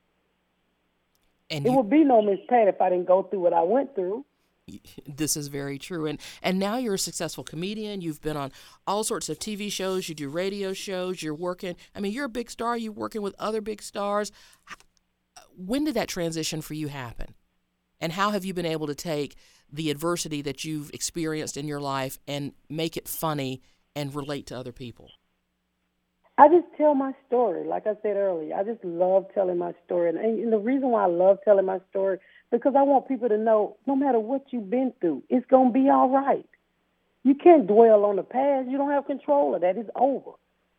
And 1.55 1.65
it 1.65 1.69
you, 1.69 1.77
would 1.77 1.89
be 1.89 2.03
no 2.03 2.21
Miss 2.21 2.39
Pat 2.49 2.67
if 2.67 2.81
I 2.81 2.89
didn't 2.89 3.07
go 3.07 3.23
through 3.23 3.39
what 3.39 3.53
I 3.53 3.61
went 3.61 3.95
through. 3.95 4.25
This 5.07 5.37
is 5.37 5.47
very 5.47 5.77
true, 5.77 6.07
and 6.07 6.19
and 6.41 6.59
now 6.59 6.77
you're 6.77 6.95
a 6.95 6.99
successful 6.99 7.43
comedian. 7.43 8.01
You've 8.01 8.21
been 8.21 8.35
on 8.35 8.51
all 8.87 9.03
sorts 9.03 9.29
of 9.29 9.39
TV 9.39 9.71
shows. 9.71 10.09
You 10.09 10.15
do 10.15 10.27
radio 10.27 10.73
shows. 10.73 11.21
You're 11.21 11.35
working. 11.35 11.75
I 11.95 11.99
mean, 11.99 12.11
you're 12.11 12.25
a 12.25 12.29
big 12.29 12.49
star. 12.49 12.75
You're 12.75 12.91
working 12.91 13.21
with 13.21 13.35
other 13.39 13.61
big 13.61 13.81
stars. 13.81 14.31
When 15.55 15.85
did 15.85 15.93
that 15.93 16.09
transition 16.09 16.61
for 16.61 16.73
you 16.73 16.87
happen? 16.87 17.35
And 18.01 18.11
how 18.13 18.31
have 18.31 18.43
you 18.43 18.53
been 18.53 18.65
able 18.65 18.87
to 18.87 18.95
take 18.95 19.35
the 19.71 19.89
adversity 19.89 20.41
that 20.41 20.65
you've 20.65 20.91
experienced 20.93 21.55
in 21.55 21.67
your 21.67 21.79
life 21.79 22.17
and 22.27 22.53
make 22.67 22.97
it 22.97 23.07
funny 23.07 23.61
and 23.95 24.13
relate 24.13 24.47
to 24.47 24.57
other 24.57 24.73
people? 24.73 25.11
I 26.37 26.49
just 26.49 26.65
tell 26.77 26.95
my 26.95 27.13
story. 27.27 27.65
Like 27.65 27.87
I 27.87 27.93
said 28.01 28.17
earlier, 28.17 28.55
I 28.55 28.63
just 28.63 28.83
love 28.83 29.27
telling 29.33 29.57
my 29.57 29.73
story. 29.85 30.09
And, 30.09 30.17
and 30.17 30.51
the 30.51 30.57
reason 30.57 30.89
why 30.89 31.03
I 31.03 31.07
love 31.07 31.37
telling 31.45 31.65
my 31.65 31.79
story, 31.89 32.17
because 32.51 32.73
I 32.77 32.81
want 32.81 33.07
people 33.07 33.29
to 33.29 33.37
know 33.37 33.77
no 33.87 33.95
matter 33.95 34.19
what 34.19 34.43
you've 34.51 34.69
been 34.69 34.91
through, 34.99 35.23
it's 35.29 35.45
going 35.45 35.69
to 35.69 35.73
be 35.73 35.89
all 35.89 36.09
right. 36.09 36.45
You 37.23 37.35
can't 37.35 37.67
dwell 37.67 38.03
on 38.03 38.17
the 38.17 38.23
past. 38.23 38.69
You 38.69 38.77
don't 38.77 38.91
have 38.91 39.07
control 39.07 39.55
of 39.55 39.61
that. 39.61 39.77
It's 39.77 39.89
over. 39.95 40.31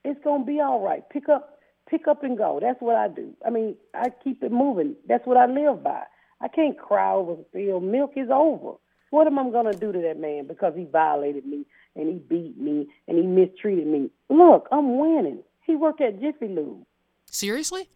It's 0.04 0.22
going 0.22 0.42
to 0.42 0.46
be 0.46 0.60
all 0.60 0.80
right. 0.80 1.02
Pick 1.08 1.28
up, 1.28 1.58
pick 1.88 2.06
up 2.06 2.22
and 2.22 2.36
go. 2.36 2.60
That's 2.60 2.80
what 2.80 2.96
I 2.96 3.08
do. 3.08 3.32
I 3.44 3.50
mean, 3.50 3.76
I 3.94 4.10
keep 4.22 4.42
it 4.42 4.52
moving. 4.52 4.94
That's 5.08 5.26
what 5.26 5.38
I 5.38 5.46
live 5.46 5.82
by. 5.82 6.02
I 6.40 6.48
can't 6.48 6.78
cry 6.78 7.12
over 7.12 7.36
spilled 7.48 7.82
milk. 7.82 8.12
Is 8.14 8.28
over. 8.30 8.74
What 9.10 9.26
am 9.26 9.38
I 9.38 9.50
going 9.50 9.72
to 9.72 9.78
do 9.78 9.90
to 9.92 10.00
that 10.02 10.20
man 10.20 10.46
because 10.46 10.74
he 10.76 10.84
violated 10.84 11.46
me 11.46 11.64
and 11.94 12.08
he 12.08 12.14
beat 12.14 12.58
me 12.58 12.88
and 13.08 13.16
he 13.16 13.24
mistreated 13.24 13.86
me? 13.86 14.10
Look, 14.28 14.68
I'm 14.70 14.98
winning. 14.98 15.42
He 15.66 15.74
worked 15.74 16.00
at 16.00 16.20
Jiffy 16.20 16.48
Lube. 16.48 16.84
Seriously? 17.30 17.88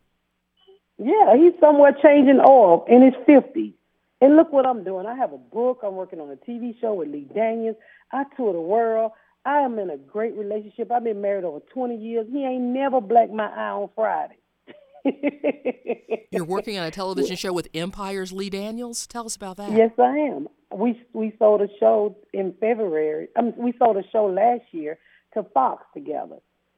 Yeah, 0.99 1.37
he's 1.37 1.53
somewhere 1.61 1.97
changing 2.03 2.41
oil 2.41 2.85
in 2.89 3.03
his 3.03 3.15
50s. 3.27 3.75
And 4.21 4.37
look 4.37 4.53
what 4.53 4.67
I'm 4.67 4.85
doing. 4.85 5.07
I 5.07 5.15
have 5.15 5.33
a 5.33 5.39
book. 5.39 5.81
I'm 5.83 5.95
working 5.95 6.21
on 6.21 6.31
a 6.31 6.37
TV 6.37 6.79
show 6.81 6.95
with 6.95 7.09
Lee 7.09 7.27
Daniels. 7.35 7.77
I 8.13 8.25
tour 8.37 8.53
the 8.53 8.61
world. 8.61 9.13
I 9.47 9.61
am 9.61 9.79
in 9.79 9.89
a 9.89 9.97
great 9.97 10.35
relationship. 10.35 10.93
I've 10.93 11.05
been 11.05 11.23
married 11.23 11.45
over 11.45 11.61
20 11.73 11.97
years. 11.97 12.27
He 12.31 12.45
ain't 12.45 12.63
never 12.63 13.01
blacked 13.01 13.33
my 13.33 13.47
eye 13.47 13.71
on 13.71 13.89
Friday. 13.95 14.37
You're 16.31 16.45
working 16.45 16.79
on 16.79 16.87
a 16.87 16.91
television 16.91 17.37
show 17.39 17.55
with 17.55 17.69
Empire's 17.73 18.33
Lee 18.33 18.51
Daniels. 18.51 19.07
Tell 19.07 19.25
us 19.25 19.37
about 19.37 19.57
that. 19.57 19.73
Yes, 19.73 19.93
I 19.99 20.19
am. 20.19 20.49
We 20.73 21.01
we 21.15 21.35
sold 21.39 21.63
a 21.63 21.69
show 21.81 22.17
in 22.35 22.55
February. 22.61 23.29
I 23.37 23.43
mean, 23.43 23.55
we 23.57 23.73
sold 23.79 23.97
a 23.97 24.05
show 24.13 24.27
last 24.27 24.63
year 24.73 24.99
to 25.35 25.43
Fox 25.55 25.85
together. 25.95 26.37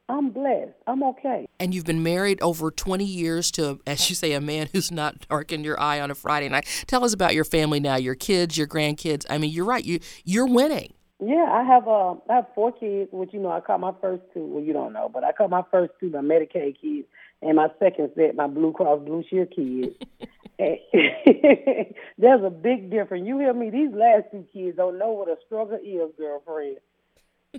I'm 0.09 0.31
blessed. 0.31 0.73
I'm 0.87 1.03
okay. 1.03 1.49
And 1.59 1.75
you've 1.75 1.85
been 1.85 2.03
married 2.03 2.41
over 2.43 2.71
20 2.71 3.05
years 3.05 3.51
to, 3.53 3.81
as 3.87 4.09
you 4.11 4.17
say, 4.17 4.33
a 4.33 4.41
man 4.41 4.69
who's 4.73 4.91
not 4.91 5.29
darkened 5.29 5.65
your 5.65 5.81
eye 5.81 6.01
on 6.01 6.11
a 6.11 6.15
Friday 6.15 6.49
night. 6.49 6.67
Tell 6.87 7.05
us 7.05 7.15
about 7.15 7.35
your 7.35 7.45
family 7.45 7.81
now, 7.81 7.97
your 7.97 8.15
kids, 8.15 8.57
your 8.57 8.67
grandkids. 8.67 9.25
I 9.31 9.39
mean, 9.39 9.51
you're 9.51 9.65
right. 9.65 9.85
You 9.85 10.01
you're 10.25 10.47
winning. 10.47 10.93
Yeah, 11.25 11.47
I 11.51 11.63
have 11.63 11.87
uh, 11.87 12.15
I 12.29 12.35
have 12.35 12.47
four 12.55 12.73
kids, 12.73 13.11
which 13.13 13.33
you 13.33 13.41
know 13.41 13.53
I 13.53 13.61
call 13.61 13.79
my 13.79 13.93
first 14.01 14.23
two. 14.35 14.45
Well, 14.45 14.65
you 14.65 14.73
don't 14.73 14.93
know, 14.93 15.09
but 15.09 15.25
I 15.25 15.33
call 15.33 15.49
my 15.49 15.63
first 15.71 15.93
two 16.01 16.11
my 16.11 16.19
Medicaid 16.19 16.81
kids, 16.81 17.07
and 17.41 17.57
my 17.57 17.69
second 17.79 18.11
set 18.17 18.35
my 18.35 18.49
Blue 18.49 18.73
Cross 18.73 19.03
Blue 19.05 19.23
Shield 19.31 19.53
kids. 19.55 19.97
There's 22.19 22.45
a 22.45 22.51
big 22.51 22.91
difference. 22.91 23.27
You 23.27 23.39
hear 23.39 23.53
me? 23.53 23.71
These 23.71 23.93
last 23.93 24.25
two 24.31 24.47
kids 24.53 24.77
don't 24.77 24.99
know 24.99 25.11
what 25.11 25.29
a 25.29 25.37
struggle 25.47 25.79
is, 25.83 26.11
girlfriend. 26.17 26.77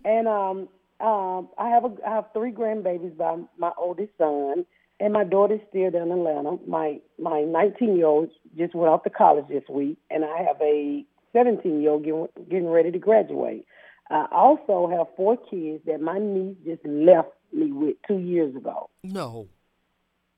And 0.05 0.27
um, 0.27 0.69
um, 1.03 1.50
I 1.57 1.67
have 1.69 1.83
a 1.83 1.91
I 2.07 2.15
have 2.15 2.25
three 2.33 2.51
grandbabies 2.51 3.17
by 3.17 3.36
my 3.57 3.72
oldest 3.77 4.13
son, 4.17 4.65
and 5.01 5.12
my 5.12 5.25
daughter's 5.25 5.60
still 5.69 5.91
down 5.91 6.12
in 6.12 6.19
Atlanta. 6.19 6.57
My 6.65 7.01
my 7.19 7.41
19 7.41 7.98
year 7.98 8.05
old 8.05 8.29
just 8.57 8.74
went 8.74 8.89
off 8.89 9.03
to 9.03 9.10
college 9.10 9.45
this 9.50 9.63
week, 9.69 9.98
and 10.10 10.24
I 10.24 10.38
have 10.43 10.62
a 10.62 11.03
17 11.33 11.81
year 11.81 11.91
old 11.91 12.05
getting, 12.05 12.27
getting 12.50 12.69
ready 12.69 12.89
to 12.91 13.00
graduate. 13.00 13.65
I 14.10 14.27
also 14.31 14.89
have 14.95 15.07
four 15.17 15.36
kids 15.36 15.83
that 15.88 16.00
my 16.00 16.19
niece 16.19 16.55
just 16.65 16.86
left 16.86 17.31
me 17.51 17.72
with 17.72 17.98
two 18.07 18.19
years 18.19 18.55
ago. 18.55 18.89
No. 19.03 19.48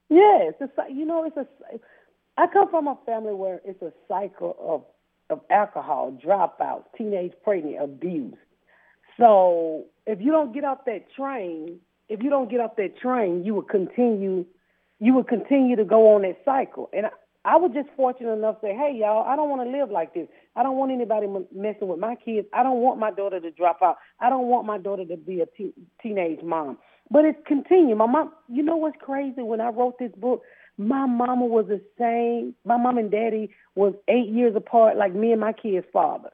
Yes, 0.10 0.53
it's 0.60 0.74
a, 0.77 0.91
you 0.91 1.05
know 1.05 1.25
it's 1.25 1.38
a. 1.38 1.45
I 2.38 2.48
come 2.48 2.69
from 2.69 2.88
a 2.88 2.98
family 3.05 3.34
where 3.34 3.62
it's 3.63 3.81
a 3.84 3.93
cycle 4.07 4.55
of 4.60 4.84
of 5.29 5.41
alcohol, 5.51 6.17
dropouts, 6.24 6.86
teenage 6.98 7.34
pregnant, 7.43 7.84
abuse. 7.84 8.34
So 9.19 9.86
if 10.05 10.19
you 10.22 10.31
don't 10.31 10.53
get 10.53 10.63
off 10.63 10.79
that 10.86 11.12
train, 11.15 11.79
if 12.10 12.22
you 12.22 12.29
don't 12.29 12.50
get 12.50 12.60
off 12.60 12.75
that 12.77 12.98
train, 12.98 13.43
you 13.43 13.53
will 13.53 13.63
continue, 13.63 14.45
you 15.00 15.13
will 15.13 15.24
continue 15.24 15.75
to 15.75 15.86
go 15.86 16.13
on 16.15 16.22
that 16.24 16.38
cycle. 16.45 16.89
And 16.93 17.07
I, 17.07 17.10
I 17.45 17.57
was 17.57 17.72
just 17.74 17.89
fortunate 17.95 18.34
enough 18.34 18.60
to 18.62 18.67
say, 18.67 18.74
hey 18.74 18.98
y'all, 19.00 19.24
I 19.27 19.36
don't 19.36 19.50
want 19.50 19.62
to 19.69 19.77
live 19.77 19.91
like 19.91 20.13
this. 20.13 20.27
I 20.55 20.63
don't 20.63 20.77
want 20.77 20.91
anybody 20.91 21.27
messing 21.53 21.88
with 21.88 22.00
my 22.00 22.15
kids. 22.15 22.48
I 22.53 22.63
don't 22.63 22.79
want 22.79 23.00
my 23.00 23.12
daughter 23.12 23.39
to 23.39 23.51
drop 23.51 23.79
out. 23.84 23.98
I 24.19 24.29
don't 24.29 24.48
want 24.48 24.65
my 24.65 24.79
daughter 24.79 25.05
to 25.05 25.17
be 25.17 25.41
a 25.41 25.45
te- 25.45 25.74
teenage 26.01 26.41
mom. 26.43 26.77
But 27.12 27.25
it's 27.25 27.38
continued. 27.45 27.98
My 27.98 28.07
mom, 28.07 28.31
you 28.50 28.63
know 28.63 28.77
what's 28.77 28.98
crazy? 29.00 29.43
When 29.43 29.62
I 29.62 29.69
wrote 29.69 30.00
this 30.00 30.12
book, 30.17 30.41
my 30.77 31.05
mama 31.05 31.45
was 31.45 31.67
the 31.67 31.81
same. 32.00 32.55
My 32.65 32.77
mom 32.77 32.98
and 32.98 33.12
daddy 33.12 33.51
was 33.75 33.93
eight 34.07 34.27
years 34.27 34.55
apart, 34.55 34.98
like 34.98 35.13
me 35.13 35.31
and 35.31 35.39
my 35.39 35.53
kid's 35.53 35.86
father. 35.93 36.31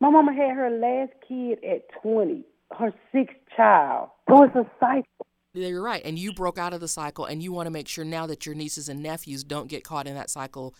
My 0.00 0.10
mama 0.10 0.32
had 0.32 0.54
her 0.54 0.70
last 0.70 1.12
kid 1.26 1.58
at 1.64 1.88
20, 2.02 2.44
her 2.78 2.92
sixth 3.12 3.36
child. 3.56 4.10
So 4.28 4.44
it's 4.44 4.54
a 4.54 4.70
cycle. 4.78 5.26
You're 5.54 5.82
right. 5.82 6.02
And 6.04 6.18
you 6.18 6.32
broke 6.32 6.58
out 6.58 6.74
of 6.74 6.80
the 6.80 6.88
cycle, 6.88 7.24
and 7.24 7.42
you 7.42 7.52
want 7.52 7.66
to 7.66 7.70
make 7.70 7.88
sure 7.88 8.04
now 8.04 8.26
that 8.26 8.44
your 8.44 8.54
nieces 8.54 8.88
and 8.88 9.02
nephews 9.02 9.42
don't 9.42 9.68
get 9.68 9.84
caught 9.84 10.06
in 10.06 10.14
that 10.14 10.28
cycle 10.28 10.74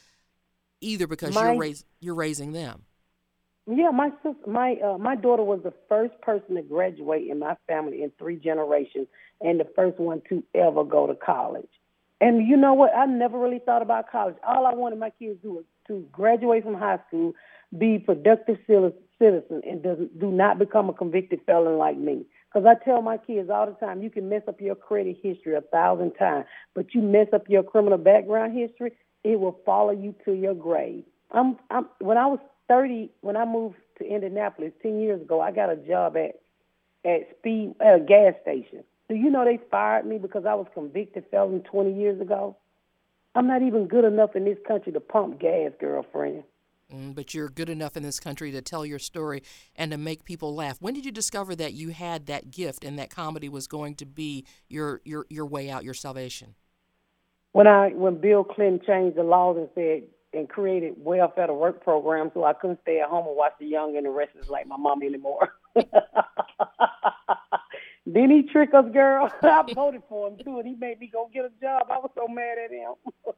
either 0.80 1.06
because 1.06 1.35
my, 1.35 1.52
you're, 1.52 1.61
rais- 1.61 1.85
you're 2.00 2.14
raising 2.14 2.52
them. 2.52 2.85
Yeah, 3.66 3.90
my 3.90 4.11
my 4.46 4.76
uh, 4.85 4.99
my 4.99 5.16
daughter 5.16 5.42
was 5.42 5.61
the 5.64 5.73
first 5.88 6.20
person 6.20 6.54
to 6.54 6.62
graduate 6.62 7.26
in 7.28 7.38
my 7.40 7.56
family 7.66 8.02
in 8.02 8.12
three 8.18 8.37
generations, 8.37 9.08
and 9.40 9.58
the 9.58 9.66
first 9.75 9.99
one 9.99 10.23
to 10.28 10.44
ever 10.54 10.85
go 10.85 11.06
to 11.06 11.14
college. 11.14 11.68
And 12.20 12.46
you 12.46 12.56
know 12.56 12.75
what? 12.75 12.94
I 12.94 13.06
never 13.06 13.38
really 13.38 13.58
thought 13.58 13.82
about 13.82 14.11
college. 14.11 14.37
All 14.46 14.66
I 14.66 14.75
wanted 14.75 14.99
my 14.99 15.11
kids 15.11 15.40
to 15.42 15.49
do 15.49 15.52
was 15.54 15.64
to 15.88 16.06
graduate 16.12 16.62
from 16.62 16.75
high 16.75 17.00
school, 17.08 17.32
be 17.76 17.99
productive 17.99 18.58
citizen, 19.18 19.62
and 19.68 19.82
do, 19.82 20.08
do 20.18 20.30
not 20.30 20.58
become 20.58 20.88
a 20.88 20.92
convicted 20.92 21.40
felon 21.46 21.78
like 21.78 21.96
me. 21.96 22.25
Because 22.52 22.66
I 22.66 22.82
tell 22.85 23.02
my 23.02 23.16
kids 23.16 23.50
all 23.50 23.66
the 23.66 23.73
time, 23.73 24.02
you 24.02 24.11
can 24.11 24.28
mess 24.28 24.42
up 24.49 24.61
your 24.61 24.75
credit 24.75 25.18
history 25.23 25.54
a 25.54 25.61
thousand 25.61 26.12
times, 26.12 26.46
but 26.75 26.94
you 26.94 27.02
mess 27.02 27.28
up 27.32 27.49
your 27.49 27.62
criminal 27.62 27.99
background 27.99 28.56
history, 28.56 28.92
it 29.25 29.40
will 29.40 29.61
follow 29.66 29.90
you 29.90 30.14
to 30.25 30.32
your 30.32 30.54
grave. 30.54 31.04
I'm, 31.32 31.58
I'm 31.70 31.87
when 31.99 32.16
I 32.16 32.26
was 32.26 32.38
30, 32.68 33.11
when 33.20 33.37
I 33.37 33.44
moved 33.44 33.76
to 33.99 34.04
Indianapolis 34.04 34.73
10 34.82 35.00
years 35.00 35.20
ago, 35.20 35.40
I 35.40 35.50
got 35.50 35.70
a 35.70 35.76
job 35.76 36.16
at 36.16 36.40
at 37.04 37.37
speed 37.38 37.75
at 37.80 37.96
a 37.96 38.00
gas 38.00 38.35
station. 38.42 38.85
Do 39.08 39.14
you 39.14 39.30
know 39.30 39.44
they 39.44 39.61
fired 39.70 40.04
me 40.06 40.18
because 40.18 40.44
I 40.46 40.54
was 40.54 40.66
convicted 40.75 41.25
felon 41.30 41.61
20 41.61 41.92
years 41.92 42.20
ago? 42.20 42.56
I'm 43.35 43.46
not 43.46 43.62
even 43.62 43.87
good 43.87 44.04
enough 44.04 44.35
in 44.35 44.44
this 44.44 44.58
country 44.66 44.92
to 44.92 45.00
pump 45.00 45.38
gas, 45.38 45.73
girlfriend. 45.78 46.42
Mm, 46.93 47.14
but 47.14 47.35
you're 47.35 47.49
good 47.49 47.69
enough 47.69 47.97
in 47.97 48.02
this 48.02 48.21
country 48.21 48.52
to 48.52 48.62
tell 48.62 48.87
your 48.87 48.99
story 49.00 49.43
and 49.75 49.90
to 49.90 49.99
make 49.99 50.25
people 50.25 50.55
laugh. 50.55 50.76
When 50.81 50.95
did 50.95 51.05
you 51.05 51.11
discover 51.11 51.57
that 51.57 51.75
you 51.75 51.88
had 51.90 52.26
that 52.26 52.50
gift 52.50 52.85
and 52.85 52.99
that 52.99 53.11
comedy 53.11 53.49
was 53.49 53.66
going 53.66 53.97
to 53.97 54.07
be 54.07 54.47
your 54.69 55.00
your 55.05 55.26
your 55.28 55.47
way 55.47 55.69
out, 55.69 55.83
your 55.83 55.95
salvation? 55.95 56.55
When 57.52 57.66
I 57.66 57.88
when 57.88 58.21
Bill 58.21 58.45
Clinton 58.45 58.81
changed 58.87 59.16
the 59.16 59.25
laws 59.25 59.57
and 59.57 59.69
said 59.75 60.05
and 60.33 60.49
created 60.49 60.95
welfare 60.99 61.47
to 61.47 61.55
work 61.55 61.83
programs 61.83 62.33
so 62.35 62.45
I 62.45 62.52
couldn't 62.52 62.81
stay 62.83 63.00
at 63.00 63.09
home 63.09 63.26
and 63.26 63.37
watch 63.37 63.55
the 63.59 63.66
young 63.66 63.97
and 63.97 64.07
the 64.07 64.11
restless 64.11 64.49
like 64.49 64.66
my 64.66 64.76
mom 64.76 65.02
anymore. 65.02 65.55
Didn't 68.07 68.31
he 68.31 68.43
trick 68.45 68.73
us, 68.73 68.85
girl? 68.93 69.28
I 69.43 69.64
voted 69.75 70.02
for 70.09 70.28
him 70.28 70.37
too, 70.45 70.59
and 70.59 70.69
he 70.69 70.75
made 70.76 71.00
me 71.00 71.11
go 71.12 71.28
get 71.33 71.45
a 71.45 71.50
job. 71.61 71.87
I 71.90 71.99
was 71.99 72.11
so 72.14 72.28
mad 72.28 72.59
at 72.64 72.71
him. 72.71 72.95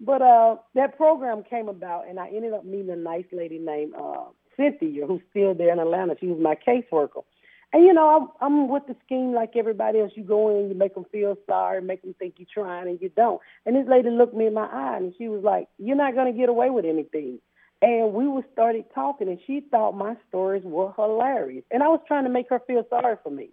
but 0.00 0.22
uh, 0.22 0.56
that 0.74 0.96
program 0.96 1.42
came 1.42 1.68
about, 1.68 2.08
and 2.08 2.20
I 2.20 2.28
ended 2.28 2.52
up 2.52 2.64
meeting 2.64 2.90
a 2.90 2.96
nice 2.96 3.26
lady 3.32 3.58
named 3.58 3.94
uh, 3.94 4.24
Cynthia, 4.56 5.06
who's 5.06 5.22
still 5.30 5.54
there 5.54 5.72
in 5.72 5.78
Atlanta. 5.78 6.16
She 6.20 6.26
was 6.26 6.40
my 6.40 6.56
caseworker. 6.56 7.24
And 7.72 7.84
you 7.84 7.92
know, 7.92 8.30
I'm, 8.40 8.46
I'm 8.52 8.68
with 8.68 8.86
the 8.86 8.96
scheme 9.04 9.32
like 9.34 9.54
everybody 9.54 10.00
else. 10.00 10.12
You 10.14 10.22
go 10.22 10.56
in, 10.58 10.68
you 10.68 10.74
make 10.74 10.94
them 10.94 11.04
feel 11.12 11.36
sorry, 11.46 11.82
make 11.82 12.02
them 12.02 12.14
think 12.18 12.34
you're 12.38 12.48
trying, 12.52 12.88
and 12.88 13.00
you 13.00 13.10
don't. 13.10 13.40
And 13.66 13.76
this 13.76 13.86
lady 13.88 14.08
looked 14.10 14.34
me 14.34 14.46
in 14.46 14.54
my 14.54 14.66
eye, 14.66 14.96
and 14.96 15.12
she 15.18 15.28
was 15.28 15.42
like, 15.42 15.68
"You're 15.78 15.96
not 15.96 16.14
going 16.14 16.32
to 16.32 16.38
get 16.38 16.48
away 16.48 16.70
with 16.70 16.86
anything." 16.86 17.40
And 17.82 18.14
we 18.14 18.26
were 18.26 18.44
started 18.52 18.86
talking, 18.94 19.28
and 19.28 19.38
she 19.46 19.60
thought 19.60 19.92
my 19.92 20.16
stories 20.28 20.62
were 20.64 20.92
hilarious, 20.96 21.64
and 21.70 21.82
I 21.82 21.88
was 21.88 22.00
trying 22.08 22.24
to 22.24 22.30
make 22.30 22.48
her 22.48 22.60
feel 22.66 22.84
sorry 22.88 23.16
for 23.22 23.30
me, 23.30 23.50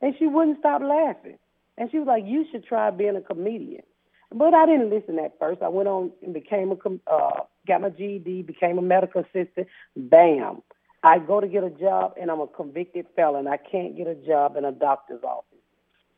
and 0.00 0.14
she 0.18 0.26
wouldn't 0.26 0.60
stop 0.60 0.80
laughing. 0.80 1.38
And 1.76 1.90
she 1.90 1.98
was 1.98 2.06
like, 2.06 2.24
"You 2.26 2.46
should 2.50 2.64
try 2.64 2.90
being 2.90 3.16
a 3.16 3.20
comedian." 3.20 3.82
But 4.34 4.54
I 4.54 4.66
didn't 4.66 4.90
listen 4.90 5.18
at 5.18 5.38
first. 5.38 5.62
I 5.62 5.68
went 5.68 5.88
on 5.88 6.12
and 6.22 6.34
became 6.34 6.70
a 6.70 7.10
uh, 7.10 7.40
got 7.66 7.80
my 7.80 7.90
GED, 7.90 8.42
became 8.42 8.78
a 8.78 8.82
medical 8.82 9.22
assistant. 9.22 9.68
Bam 9.96 10.62
I 11.02 11.18
go 11.18 11.40
to 11.40 11.46
get 11.46 11.64
a 11.64 11.70
job 11.70 12.14
and 12.20 12.30
I'm 12.30 12.40
a 12.40 12.46
convicted 12.46 13.06
felon. 13.14 13.46
I 13.46 13.56
can't 13.56 13.96
get 13.96 14.06
a 14.06 14.14
job 14.14 14.56
in 14.56 14.64
a 14.64 14.72
doctor's 14.72 15.22
office. 15.22 15.44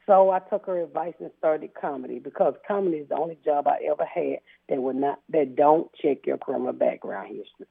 So 0.06 0.30
I 0.30 0.38
took 0.38 0.66
her 0.66 0.82
advice 0.82 1.14
and 1.20 1.30
started 1.38 1.74
comedy 1.74 2.18
because 2.18 2.54
comedy 2.66 2.98
is 2.98 3.08
the 3.08 3.16
only 3.16 3.38
job 3.44 3.68
I 3.68 3.78
ever 3.90 4.04
had 4.04 4.38
that 4.68 4.80
would 4.80 4.96
not 4.96 5.20
that 5.28 5.54
don't 5.54 5.90
check 6.02 6.26
your 6.26 6.38
criminal 6.38 6.72
background 6.72 7.28
history. 7.28 7.66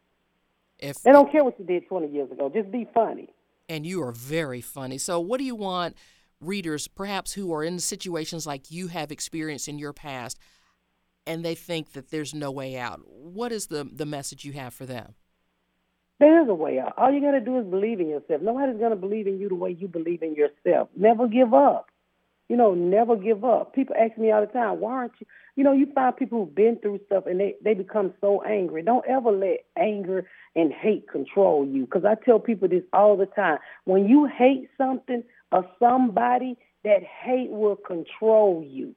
If 0.78 1.02
they 1.02 1.12
don't 1.12 1.30
care 1.32 1.44
what 1.44 1.60
you 1.60 1.66
did 1.66 1.88
20 1.88 2.08
years 2.08 2.32
ago, 2.32 2.50
just 2.54 2.72
be 2.72 2.88
funny. 2.94 3.30
And 3.68 3.86
you 3.86 4.02
are 4.04 4.14
very 4.14 4.62
funny. 4.62 4.98
So 4.98 5.20
what 5.20 5.40
do 5.40 5.44
you 5.44 5.56
want 5.56 5.96
readers, 6.42 6.88
perhaps 6.88 7.34
who 7.34 7.54
are 7.54 7.64
in 7.64 7.80
situations 7.80 8.46
like 8.48 8.72
you 8.72 8.88
have 8.88 9.12
experienced 9.12 9.68
in 9.68 9.80
your 9.80 9.94
past, 9.94 10.38
and 11.28 11.44
they 11.44 11.56
think 11.56 11.94
that 11.94 12.12
there's 12.12 12.34
no 12.34 12.52
way 12.52 12.78
out? 12.78 13.02
What 13.06 13.52
is 13.52 13.68
the 13.68 13.84
the 13.84 14.06
message 14.06 14.46
you 14.46 14.54
have 14.54 14.74
for 14.74 14.86
them? 14.86 15.16
There 16.20 16.42
is 16.42 16.50
a 16.50 16.54
way 16.54 16.80
out. 16.80 16.94
All 16.98 17.12
you 17.12 17.22
got 17.22 17.32
to 17.32 17.40
do 17.40 17.58
is 17.60 17.66
believe 17.66 18.02
in 18.02 18.10
yourself. 18.10 18.42
Nobody's 18.42 18.78
going 18.78 18.90
to 18.90 18.98
believe 18.98 19.26
in 19.26 19.40
you 19.40 19.48
the 19.48 19.56
way 19.56 19.72
you 19.80 19.88
believe 19.88 20.22
in 20.22 20.36
yourself. 20.36 20.90
Never 20.96 21.28
give 21.28 21.54
up. 21.54 21.88
You 22.50 22.58
know, 22.58 22.74
never 22.74 23.16
give 23.16 23.46
up. 23.46 23.74
People 23.74 23.96
ask 23.98 24.18
me 24.18 24.32
all 24.32 24.42
the 24.42 24.48
time, 24.52 24.80
why 24.82 24.92
aren't 24.92 25.14
you? 25.20 25.28
You 25.56 25.64
know, 25.64 25.72
you 25.72 25.88
find 25.94 26.16
people 26.18 26.44
who've 26.44 26.56
been 26.56 26.78
through 26.82 27.00
stuff 27.06 27.26
and 27.26 27.40
they, 27.40 27.56
they 27.64 27.74
become 27.74 28.14
so 28.20 28.42
angry. 28.42 28.82
Don't 28.82 29.06
ever 29.08 29.32
let 29.32 29.66
anger 29.78 30.28
and 30.56 30.74
hate 30.74 31.08
control 31.08 31.66
you. 31.66 31.86
Because 31.86 32.06
I 32.06 32.16
tell 32.16 32.40
people 32.40 32.68
this 32.68 32.84
all 32.92 33.16
the 33.16 33.28
time. 33.28 33.60
When 33.86 34.08
you 34.08 34.26
hate 34.26 34.70
something 34.78 35.24
or 35.52 35.66
somebody, 35.80 36.58
that 36.84 37.04
hate 37.04 37.50
will 37.50 37.76
control 37.76 38.64
you. 38.66 38.96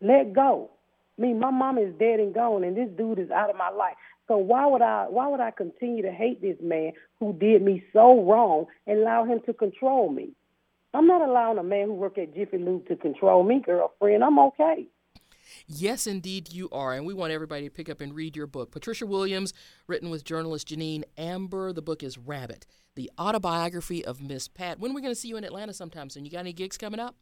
Let 0.00 0.32
go. 0.32 0.70
I 1.18 1.22
mean, 1.22 1.40
my 1.40 1.50
mom 1.50 1.78
is 1.78 1.92
dead 1.98 2.20
and 2.20 2.34
gone, 2.34 2.62
and 2.62 2.76
this 2.76 2.88
dude 2.96 3.18
is 3.18 3.30
out 3.30 3.50
of 3.50 3.56
my 3.56 3.70
life. 3.70 3.94
So 4.28 4.36
why 4.36 4.66
would 4.66 4.82
I 4.82 5.06
why 5.08 5.28
would 5.28 5.40
I 5.40 5.50
continue 5.50 6.02
to 6.02 6.10
hate 6.10 6.42
this 6.42 6.56
man 6.60 6.92
who 7.20 7.32
did 7.32 7.62
me 7.62 7.82
so 7.92 8.22
wrong 8.24 8.66
and 8.86 9.00
allow 9.00 9.24
him 9.24 9.40
to 9.46 9.54
control 9.54 10.10
me? 10.10 10.30
I'm 10.94 11.06
not 11.06 11.26
allowing 11.26 11.58
a 11.58 11.62
man 11.62 11.86
who 11.86 11.94
worked 11.94 12.18
at 12.18 12.34
Jiffy 12.34 12.58
Lube 12.58 12.88
to 12.88 12.96
control 12.96 13.42
me, 13.44 13.60
girlfriend. 13.64 14.24
I'm 14.24 14.38
okay. 14.38 14.86
Yes, 15.66 16.06
indeed, 16.06 16.52
you 16.52 16.68
are. 16.70 16.94
And 16.94 17.06
we 17.06 17.14
want 17.14 17.32
everybody 17.32 17.64
to 17.64 17.70
pick 17.70 17.88
up 17.88 18.00
and 18.00 18.14
read 18.14 18.36
your 18.36 18.46
book. 18.46 18.70
Patricia 18.70 19.06
Williams, 19.06 19.52
written 19.86 20.10
with 20.10 20.24
journalist 20.24 20.68
Jeannine 20.68 21.04
Amber. 21.16 21.72
The 21.72 21.82
book 21.82 22.02
is 22.02 22.18
Rabbit, 22.18 22.66
the 22.94 23.10
autobiography 23.18 24.04
of 24.04 24.20
Miss 24.20 24.48
Pat. 24.48 24.78
When 24.78 24.92
are 24.92 24.94
we 24.94 25.02
going 25.02 25.14
to 25.14 25.20
see 25.20 25.28
you 25.28 25.36
in 25.36 25.44
Atlanta 25.44 25.72
sometime 25.72 26.10
soon? 26.10 26.24
You 26.24 26.30
got 26.30 26.40
any 26.40 26.52
gigs 26.52 26.76
coming 26.76 27.00
up? 27.00 27.16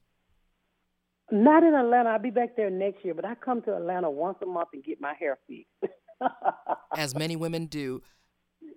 Not 1.30 1.62
in 1.62 1.74
Atlanta. 1.74 2.10
I'll 2.10 2.18
be 2.18 2.30
back 2.30 2.56
there 2.56 2.70
next 2.70 3.04
year, 3.04 3.14
but 3.14 3.24
I 3.24 3.34
come 3.34 3.62
to 3.62 3.74
Atlanta 3.74 4.10
once 4.10 4.38
a 4.42 4.46
month 4.46 4.68
and 4.74 4.84
get 4.84 5.00
my 5.00 5.14
hair 5.18 5.38
fixed. 5.48 5.94
as 6.96 7.14
many 7.14 7.36
women 7.36 7.66
do. 7.66 8.02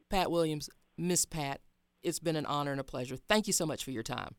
Pat 0.10 0.32
Williams, 0.32 0.70
Miss 0.98 1.26
Pat, 1.26 1.62
it's 2.04 2.20
been 2.20 2.36
an 2.36 2.46
honor 2.46 2.72
and 2.72 2.80
a 2.80 2.84
pleasure. 2.84 3.18
Thank 3.18 3.48
you 3.48 3.54
so 3.54 3.66
much 3.66 3.84
for 3.84 3.92
your 3.92 4.04
time. 4.04 4.36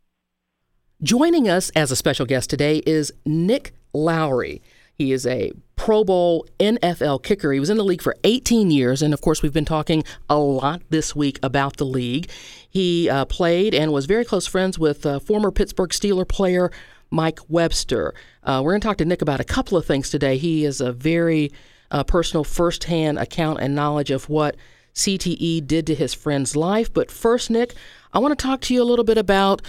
Joining 1.02 1.48
us 1.48 1.70
as 1.70 1.90
a 1.90 1.96
special 1.96 2.26
guest 2.26 2.50
today 2.50 2.78
is 2.86 3.12
Nick 3.24 3.72
Lowery. 3.92 4.62
He 4.98 5.12
is 5.12 5.28
a 5.28 5.52
Pro 5.76 6.02
Bowl 6.02 6.44
NFL 6.58 7.22
kicker. 7.22 7.52
He 7.52 7.60
was 7.60 7.70
in 7.70 7.76
the 7.76 7.84
league 7.84 8.02
for 8.02 8.16
18 8.24 8.72
years, 8.72 9.00
and 9.00 9.14
of 9.14 9.20
course, 9.20 9.42
we've 9.42 9.52
been 9.52 9.64
talking 9.64 10.02
a 10.28 10.38
lot 10.38 10.82
this 10.90 11.14
week 11.14 11.38
about 11.40 11.76
the 11.76 11.86
league. 11.86 12.28
He 12.68 13.08
uh, 13.08 13.24
played 13.26 13.76
and 13.76 13.92
was 13.92 14.06
very 14.06 14.24
close 14.24 14.48
friends 14.48 14.76
with 14.76 15.06
uh, 15.06 15.20
former 15.20 15.52
Pittsburgh 15.52 15.90
Steeler 15.90 16.26
player 16.26 16.72
Mike 17.10 17.38
Webster. 17.48 18.12
Uh, 18.42 18.60
we're 18.64 18.72
going 18.72 18.80
to 18.80 18.88
talk 18.88 18.96
to 18.96 19.04
Nick 19.04 19.22
about 19.22 19.38
a 19.38 19.44
couple 19.44 19.78
of 19.78 19.86
things 19.86 20.10
today. 20.10 20.36
He 20.36 20.64
is 20.64 20.80
a 20.80 20.92
very 20.92 21.52
uh, 21.92 22.02
personal 22.02 22.42
firsthand 22.42 23.20
account 23.20 23.60
and 23.60 23.76
knowledge 23.76 24.10
of 24.10 24.28
what 24.28 24.56
CTE 24.96 25.64
did 25.64 25.86
to 25.86 25.94
his 25.94 26.12
friend's 26.12 26.56
life. 26.56 26.92
But 26.92 27.08
first, 27.08 27.50
Nick, 27.50 27.72
I 28.12 28.18
want 28.18 28.36
to 28.36 28.42
talk 28.44 28.62
to 28.62 28.74
you 28.74 28.82
a 28.82 28.84
little 28.84 29.04
bit 29.04 29.16
about 29.16 29.62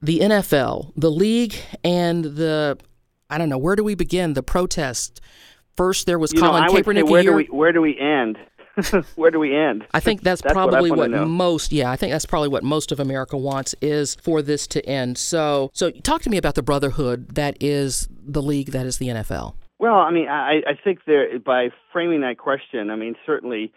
the 0.00 0.20
NFL, 0.20 0.92
the 0.96 1.10
league, 1.10 1.56
and 1.82 2.24
the 2.24 2.78
I 3.28 3.38
don't 3.38 3.48
know 3.48 3.58
where 3.58 3.76
do 3.76 3.84
we 3.84 3.94
begin 3.94 4.34
the 4.34 4.42
protest. 4.42 5.20
First, 5.76 6.06
there 6.06 6.18
was 6.18 6.32
you 6.32 6.40
Colin 6.40 6.64
know, 6.64 6.72
Kaepernick. 6.72 7.08
where 7.08 7.22
do 7.22 7.34
we 7.34 7.44
where 7.44 7.72
do 7.72 7.80
we 7.80 7.98
end? 7.98 8.38
where 9.16 9.30
do 9.30 9.38
we 9.38 9.56
end? 9.56 9.86
I 9.94 10.00
think 10.00 10.22
that's, 10.22 10.42
that's 10.42 10.52
probably 10.52 10.90
what, 10.90 11.10
what 11.10 11.26
most. 11.26 11.72
Yeah, 11.72 11.90
I 11.90 11.96
think 11.96 12.12
that's 12.12 12.26
probably 12.26 12.48
what 12.48 12.62
most 12.62 12.92
of 12.92 13.00
America 13.00 13.36
wants 13.36 13.74
is 13.80 14.14
for 14.16 14.42
this 14.42 14.66
to 14.68 14.86
end. 14.86 15.16
So, 15.16 15.70
so 15.72 15.90
talk 15.90 16.22
to 16.22 16.30
me 16.30 16.36
about 16.36 16.56
the 16.56 16.62
brotherhood 16.62 17.34
that 17.36 17.56
is 17.60 18.08
the 18.10 18.42
league 18.42 18.72
that 18.72 18.86
is 18.86 18.98
the 18.98 19.08
NFL. 19.08 19.54
Well, 19.78 19.96
I 19.96 20.10
mean, 20.10 20.28
I, 20.28 20.60
I 20.66 20.72
think 20.82 21.00
there 21.06 21.38
by 21.38 21.68
framing 21.92 22.20
that 22.22 22.38
question, 22.38 22.90
I 22.90 22.96
mean 22.96 23.14
certainly 23.24 23.72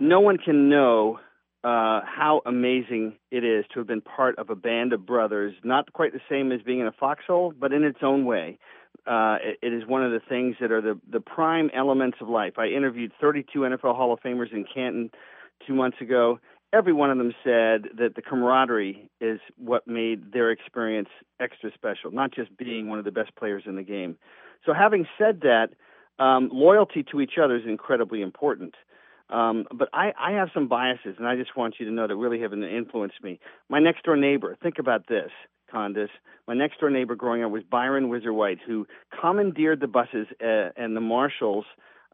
no 0.00 0.20
one 0.20 0.38
can 0.38 0.68
know 0.68 1.18
uh, 1.62 2.02
how 2.04 2.42
amazing 2.44 3.14
it 3.30 3.44
is 3.44 3.64
to 3.72 3.80
have 3.80 3.86
been 3.86 4.00
part 4.00 4.38
of 4.38 4.50
a 4.50 4.54
band 4.54 4.92
of 4.92 5.06
brothers, 5.06 5.54
not 5.64 5.92
quite 5.92 6.12
the 6.12 6.20
same 6.28 6.52
as 6.52 6.60
being 6.62 6.80
in 6.80 6.86
a 6.86 6.92
foxhole, 6.92 7.54
but 7.58 7.72
in 7.72 7.84
its 7.84 8.00
own 8.02 8.26
way. 8.26 8.58
Uh, 9.06 9.36
it, 9.42 9.58
it 9.62 9.72
is 9.72 9.86
one 9.86 10.02
of 10.04 10.12
the 10.12 10.20
things 10.20 10.56
that 10.60 10.72
are 10.72 10.80
the, 10.80 10.98
the 11.10 11.20
prime 11.20 11.70
elements 11.74 12.18
of 12.20 12.28
life. 12.28 12.54
I 12.58 12.66
interviewed 12.66 13.12
32 13.20 13.58
NFL 13.58 13.96
Hall 13.96 14.12
of 14.12 14.20
Famers 14.20 14.52
in 14.52 14.64
Canton 14.64 15.10
two 15.66 15.74
months 15.74 15.98
ago. 16.00 16.38
Every 16.72 16.92
one 16.92 17.10
of 17.10 17.18
them 17.18 17.32
said 17.44 17.90
that 17.98 18.14
the 18.16 18.22
camaraderie 18.22 19.08
is 19.20 19.38
what 19.56 19.86
made 19.86 20.32
their 20.32 20.50
experience 20.50 21.08
extra 21.38 21.70
special, 21.72 22.10
not 22.10 22.34
just 22.34 22.56
being 22.56 22.88
one 22.88 22.98
of 22.98 23.04
the 23.04 23.12
best 23.12 23.36
players 23.36 23.62
in 23.66 23.76
the 23.76 23.82
game. 23.82 24.16
So, 24.66 24.72
having 24.72 25.06
said 25.16 25.42
that, 25.42 25.68
um, 26.18 26.48
loyalty 26.52 27.04
to 27.12 27.20
each 27.20 27.34
other 27.42 27.56
is 27.56 27.62
incredibly 27.66 28.22
important. 28.22 28.74
Um, 29.30 29.66
but 29.72 29.88
I, 29.92 30.12
I 30.18 30.32
have 30.32 30.48
some 30.52 30.68
biases, 30.68 31.16
and 31.18 31.26
I 31.26 31.36
just 31.36 31.56
want 31.56 31.76
you 31.78 31.86
to 31.86 31.92
know 31.92 32.06
that 32.06 32.16
really 32.16 32.40
have 32.40 32.52
influenced 32.52 33.22
me. 33.22 33.40
My 33.68 33.78
next 33.78 34.04
door 34.04 34.16
neighbor, 34.16 34.56
think 34.62 34.78
about 34.78 35.08
this, 35.08 35.30
Condace. 35.70 36.10
My 36.46 36.54
next 36.54 36.80
door 36.80 36.90
neighbor 36.90 37.14
growing 37.14 37.42
up 37.42 37.50
was 37.50 37.62
Byron 37.62 38.08
Whizzer 38.08 38.32
White, 38.32 38.58
who 38.66 38.86
commandeered 39.20 39.80
the 39.80 39.86
buses 39.86 40.26
uh, 40.40 40.70
and 40.76 40.96
the 40.96 41.00
marshals 41.00 41.64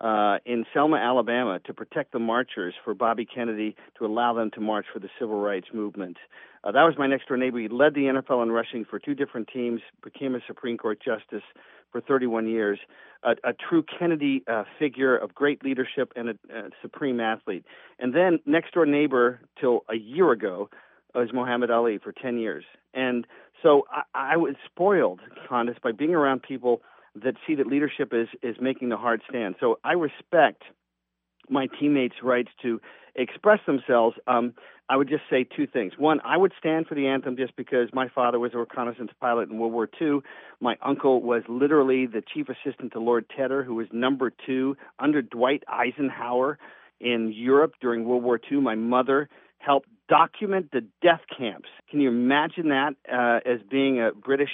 uh, 0.01 0.39
in 0.47 0.65
Selma, 0.73 0.97
Alabama, 0.97 1.61
to 1.67 1.75
protect 1.75 2.13
the 2.13 2.19
marchers 2.19 2.75
for 2.85 2.95
Bobby 2.95 3.27
Kennedy 3.27 3.77
to 3.99 4.07
allow 4.07 4.33
them 4.33 4.51
to 4.53 4.61
march 4.61 4.87
for 4.93 4.99
the 4.99 5.11
civil 5.19 5.41
rights 5.41 5.69
movement. 5.75 6.17
Uh, 6.65 6.73
that 6.73 6.83
was 6.83 6.95
my 6.99 7.07
next 7.07 7.29
door 7.29 7.37
neighbor. 7.37 7.59
He 7.59 7.69
led 7.69 7.95
the 7.95 8.03
NFL 8.03 8.43
in 8.43 8.51
rushing 8.51 8.85
for 8.85 8.99
two 8.99 9.15
different 9.15 9.49
teams, 9.53 9.81
became 10.03 10.35
a 10.35 10.41
Supreme 10.47 10.79
Court 10.79 10.99
justice 11.03 11.45
for 11.93 12.01
31 12.01 12.49
years, 12.49 12.79
a, 13.23 13.33
a 13.45 13.53
true 13.53 13.85
Kennedy 13.99 14.43
uh, 14.47 14.65
figure 14.79 15.17
of 15.17 15.35
great 15.35 15.65
leadership 15.65 16.13
and 16.17 16.31
a, 16.31 16.33
a 16.55 16.71
supreme 16.83 17.21
athlete. 17.21 17.65
And 17.99 18.15
then 18.15 18.39
next 18.47 18.73
door 18.73 18.87
neighbor 18.87 19.41
till 19.61 19.85
a 19.91 19.97
year 19.97 20.31
ago 20.33 20.71
was 21.15 21.29
Muhammad 21.33 21.71
Ali 21.71 21.99
for 21.99 22.13
10 22.13 22.39
years. 22.39 22.65
And 22.95 23.27
so 23.63 23.87
I, 23.91 24.35
I 24.35 24.37
was 24.37 24.55
spoiled, 24.65 25.21
Condace, 25.49 25.79
by 25.83 25.93
being 25.93 26.15
around 26.15 26.43
people 26.43 26.83
that 27.15 27.35
see 27.47 27.55
that 27.57 27.67
leadership 27.67 28.13
is 28.13 28.29
is 28.43 28.57
making 28.61 28.89
the 28.89 28.97
hard 28.97 29.23
stand. 29.29 29.57
So 29.61 29.79
I 29.85 29.93
respect 29.93 30.63
my 31.49 31.67
teammates' 31.79 32.17
rights 32.23 32.51
to 32.63 32.81
express 33.15 33.59
themselves. 33.67 34.17
Um, 34.27 34.55
I 34.89 34.97
would 34.97 35.09
just 35.09 35.23
say 35.31 35.45
two 35.45 35.67
things. 35.67 35.93
One, 35.99 36.21
I 36.25 36.37
would 36.37 36.53
stand 36.59 36.87
for 36.87 36.95
the 36.95 37.07
anthem 37.07 37.37
just 37.37 37.55
because 37.57 37.89
my 37.93 38.09
father 38.09 38.39
was 38.39 38.53
a 38.55 38.59
reconnaissance 38.59 39.13
pilot 39.21 39.49
in 39.49 39.59
World 39.59 39.73
War 39.73 39.89
II. 40.01 40.21
My 40.61 40.77
uncle 40.83 41.23
was 41.23 41.43
literally 41.49 42.07
the 42.07 42.23
chief 42.23 42.49
assistant 42.49 42.93
to 42.93 43.01
Lord 43.01 43.27
Tedder, 43.37 43.63
who 43.63 43.77
was 43.77 43.87
number 43.93 44.33
two 44.47 44.77
under 44.99 45.23
Dwight 45.23 45.63
Eisenhower 45.69 46.59
in 47.01 47.33
Europe 47.33 47.75
during 47.81 48.05
World 48.05 48.25
War 48.25 48.41
II. 48.51 48.61
My 48.61 48.75
mother 48.75 49.29
helped 49.59 49.89
document 50.11 50.71
the 50.73 50.85
death 51.01 51.21
camps. 51.37 51.69
Can 51.89 52.01
you 52.01 52.09
imagine 52.09 52.69
that 52.69 52.95
uh, 53.11 53.49
as 53.49 53.61
being 53.71 54.01
a 54.01 54.11
British 54.13 54.51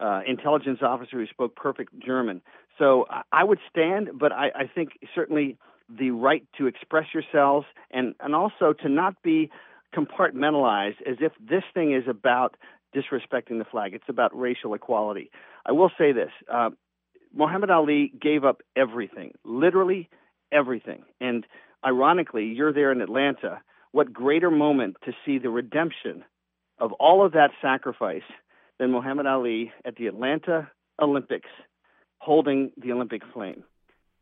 uh, 0.00 0.20
intelligence 0.26 0.80
officer 0.82 1.18
who 1.18 1.26
spoke 1.26 1.54
perfect 1.56 1.92
German? 2.04 2.42
So 2.78 3.06
I 3.32 3.44
would 3.44 3.60
stand, 3.70 4.10
but 4.18 4.32
I, 4.32 4.48
I 4.54 4.70
think 4.74 4.90
certainly 5.14 5.56
the 5.88 6.10
right 6.10 6.44
to 6.58 6.66
express 6.66 7.06
yourselves 7.14 7.66
and, 7.90 8.14
and 8.20 8.34
also 8.34 8.74
to 8.82 8.88
not 8.88 9.22
be 9.22 9.50
compartmentalized 9.96 11.00
as 11.06 11.16
if 11.20 11.32
this 11.40 11.62
thing 11.72 11.94
is 11.94 12.04
about 12.08 12.56
disrespecting 12.94 13.58
the 13.58 13.66
flag. 13.70 13.94
It's 13.94 14.08
about 14.08 14.38
racial 14.38 14.74
equality. 14.74 15.30
I 15.64 15.72
will 15.72 15.90
say 15.96 16.12
this 16.12 16.30
uh, 16.52 16.70
Muhammad 17.34 17.70
Ali 17.70 18.12
gave 18.20 18.44
up 18.44 18.62
everything, 18.74 19.32
literally 19.44 20.08
everything. 20.52 21.04
And 21.20 21.46
ironically, 21.84 22.46
you're 22.46 22.72
there 22.72 22.92
in 22.92 23.00
Atlanta. 23.00 23.60
What 23.96 24.12
greater 24.12 24.50
moment 24.50 24.98
to 25.06 25.12
see 25.24 25.38
the 25.38 25.48
redemption 25.48 26.22
of 26.78 26.92
all 27.00 27.24
of 27.24 27.32
that 27.32 27.48
sacrifice 27.62 28.28
than 28.78 28.90
Muhammad 28.90 29.24
Ali 29.24 29.72
at 29.86 29.96
the 29.96 30.06
Atlanta 30.06 30.70
Olympics 31.00 31.48
holding 32.18 32.72
the 32.76 32.92
Olympic 32.92 33.22
flame? 33.32 33.64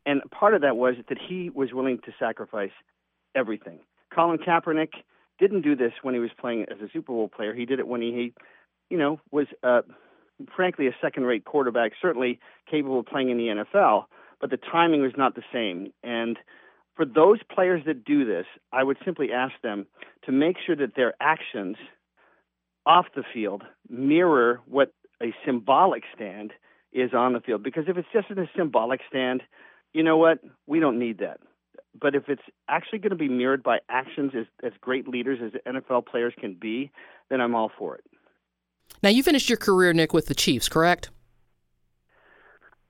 And 0.05 0.21
part 0.31 0.53
of 0.53 0.61
that 0.61 0.77
was 0.77 0.95
that 1.09 1.17
he 1.17 1.49
was 1.49 1.73
willing 1.73 1.99
to 2.05 2.13
sacrifice 2.17 2.71
everything. 3.35 3.79
Colin 4.13 4.37
Kaepernick 4.37 4.93
didn't 5.39 5.63
do 5.63 5.75
this 5.75 5.91
when 6.03 6.13
he 6.13 6.21
was 6.21 6.31
playing 6.39 6.67
as 6.71 6.79
a 6.79 6.87
Super 6.93 7.11
Bowl 7.11 7.27
player. 7.27 7.53
He 7.53 7.65
did 7.65 7.79
it 7.79 7.87
when 7.89 7.99
he, 7.99 8.31
you 8.89 8.97
know, 8.97 9.19
was 9.31 9.47
uh, 9.61 9.81
frankly 10.55 10.87
a 10.87 10.95
second-rate 11.01 11.43
quarterback, 11.43 11.91
certainly 12.01 12.39
capable 12.71 13.01
of 13.01 13.07
playing 13.07 13.29
in 13.29 13.35
the 13.35 13.47
NFL, 13.47 14.05
but 14.39 14.51
the 14.51 14.57
timing 14.71 15.01
was 15.01 15.11
not 15.17 15.35
the 15.35 15.43
same. 15.51 15.91
And 16.01 16.37
for 16.95 17.05
those 17.05 17.39
players 17.53 17.83
that 17.85 18.05
do 18.05 18.25
this, 18.25 18.45
I 18.71 18.83
would 18.83 18.97
simply 19.03 19.31
ask 19.31 19.53
them 19.61 19.85
to 20.25 20.31
make 20.31 20.55
sure 20.65 20.75
that 20.75 20.95
their 20.95 21.13
actions 21.19 21.77
off 22.85 23.05
the 23.15 23.23
field 23.33 23.63
mirror 23.89 24.61
what 24.67 24.93
a 25.21 25.33
symbolic 25.45 26.03
stand 26.15 26.51
is 26.93 27.13
on 27.13 27.33
the 27.33 27.39
field. 27.39 27.63
Because 27.63 27.85
if 27.87 27.97
it's 27.97 28.07
just 28.13 28.29
a 28.31 28.49
symbolic 28.55 29.01
stand, 29.09 29.41
you 29.93 30.03
know 30.03 30.17
what? 30.17 30.39
We 30.67 30.79
don't 30.79 30.99
need 30.99 31.19
that. 31.19 31.39
But 31.99 32.15
if 32.15 32.27
it's 32.27 32.41
actually 32.67 32.99
going 32.99 33.11
to 33.11 33.15
be 33.17 33.29
mirrored 33.29 33.63
by 33.63 33.79
actions 33.89 34.33
as, 34.37 34.45
as 34.63 34.73
great 34.81 35.07
leaders 35.07 35.39
as 35.43 35.73
NFL 35.73 36.05
players 36.05 36.33
can 36.39 36.55
be, 36.55 36.91
then 37.29 37.41
I'm 37.41 37.55
all 37.55 37.71
for 37.77 37.95
it. 37.95 38.03
Now, 39.01 39.09
you 39.09 39.23
finished 39.23 39.49
your 39.49 39.57
career, 39.57 39.93
Nick, 39.93 40.13
with 40.13 40.27
the 40.27 40.35
Chiefs, 40.35 40.69
correct? 40.69 41.09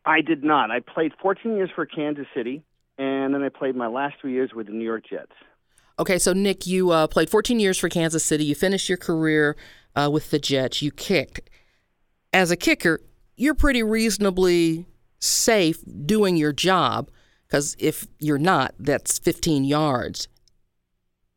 I 0.05 0.21
did 0.21 0.43
not. 0.43 0.71
I 0.71 0.79
played 0.79 1.13
14 1.21 1.55
years 1.55 1.69
for 1.73 1.85
Kansas 1.85 2.27
City, 2.35 2.63
and 2.97 3.33
then 3.33 3.43
I 3.43 3.49
played 3.49 3.75
my 3.75 3.87
last 3.87 4.15
three 4.21 4.33
years 4.33 4.51
with 4.53 4.67
the 4.67 4.73
New 4.73 4.85
York 4.85 5.03
Jets. 5.09 5.31
Okay, 5.97 6.17
so 6.17 6.33
Nick, 6.33 6.67
you 6.67 6.91
uh, 6.91 7.07
played 7.07 7.29
14 7.29 7.59
years 7.59 7.77
for 7.77 7.87
Kansas 7.87 8.23
City. 8.23 8.45
You 8.45 8.55
finished 8.55 8.89
your 8.89 8.97
career 8.97 9.55
uh, 9.95 10.09
with 10.11 10.29
the 10.29 10.39
Jets. 10.39 10.81
You 10.81 10.91
kicked. 10.91 11.49
As 12.33 12.51
a 12.51 12.57
kicker, 12.57 12.99
you're 13.37 13.55
pretty 13.55 13.81
reasonably 13.81 14.87
safe 15.19 15.79
doing 16.05 16.35
your 16.35 16.51
job 16.51 17.09
because 17.47 17.75
if 17.79 18.07
you're 18.19 18.37
not, 18.37 18.75
that's 18.77 19.19
15 19.19 19.63
yards. 19.63 20.27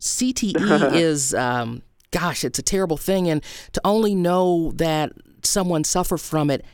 CTE 0.01 0.93
is, 0.95 1.35
um, 1.35 1.83
gosh, 2.11 2.45
it's 2.45 2.59
a 2.59 2.63
terrible 2.63 2.97
thing. 2.97 3.29
And 3.29 3.43
to 3.73 3.81
only 3.85 4.15
know 4.15 4.73
that 4.73 5.13
someone 5.45 5.85
suffered 5.85 6.21
from 6.21 6.51
it 6.51 6.65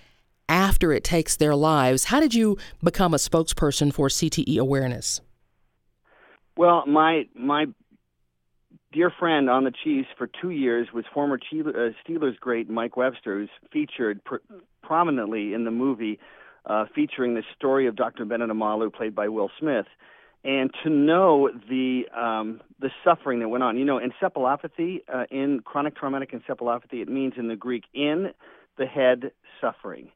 after 0.48 0.92
it 0.92 1.04
takes 1.04 1.36
their 1.36 1.54
lives, 1.54 2.04
how 2.04 2.20
did 2.20 2.34
you 2.34 2.56
become 2.82 3.14
a 3.14 3.18
spokesperson 3.18 3.92
for 3.92 4.08
CTE 4.08 4.58
awareness? 4.58 5.20
Well, 6.56 6.84
my 6.86 7.26
my 7.34 7.66
dear 8.92 9.10
friend 9.10 9.50
on 9.50 9.64
the 9.64 9.72
Chiefs 9.82 10.08
for 10.16 10.28
two 10.40 10.50
years 10.50 10.88
was 10.94 11.04
former 11.12 11.36
uh, 11.36 11.90
Steelers 12.06 12.38
great 12.38 12.70
Mike 12.70 12.96
Webster, 12.96 13.40
who's 13.40 13.50
featured 13.72 14.22
pr- 14.24 14.36
prominently 14.82 15.52
in 15.52 15.64
the 15.64 15.72
movie 15.72 16.20
uh, 16.66 16.86
featuring 16.94 17.34
the 17.34 17.42
story 17.56 17.86
of 17.86 17.96
Dr. 17.96 18.24
Bennet 18.24 18.50
Omalu, 18.50 18.92
played 18.92 19.14
by 19.14 19.28
Will 19.28 19.50
Smith, 19.58 19.86
and 20.44 20.70
to 20.82 20.90
know 20.90 21.50
the 21.68 22.04
um, 22.16 22.60
the 22.78 22.90
suffering 23.04 23.40
that 23.40 23.48
went 23.48 23.64
on. 23.64 23.76
You 23.76 23.84
know, 23.84 23.98
encephalopathy 23.98 25.00
uh, 25.12 25.24
in 25.30 25.60
chronic 25.64 25.96
traumatic 25.96 26.32
encephalopathy, 26.32 27.02
it 27.02 27.08
means 27.08 27.34
in 27.36 27.48
the 27.48 27.56
Greek 27.56 27.84
in 27.92 28.32
the 28.78 28.86
head 28.86 29.32
suffering. 29.60 30.08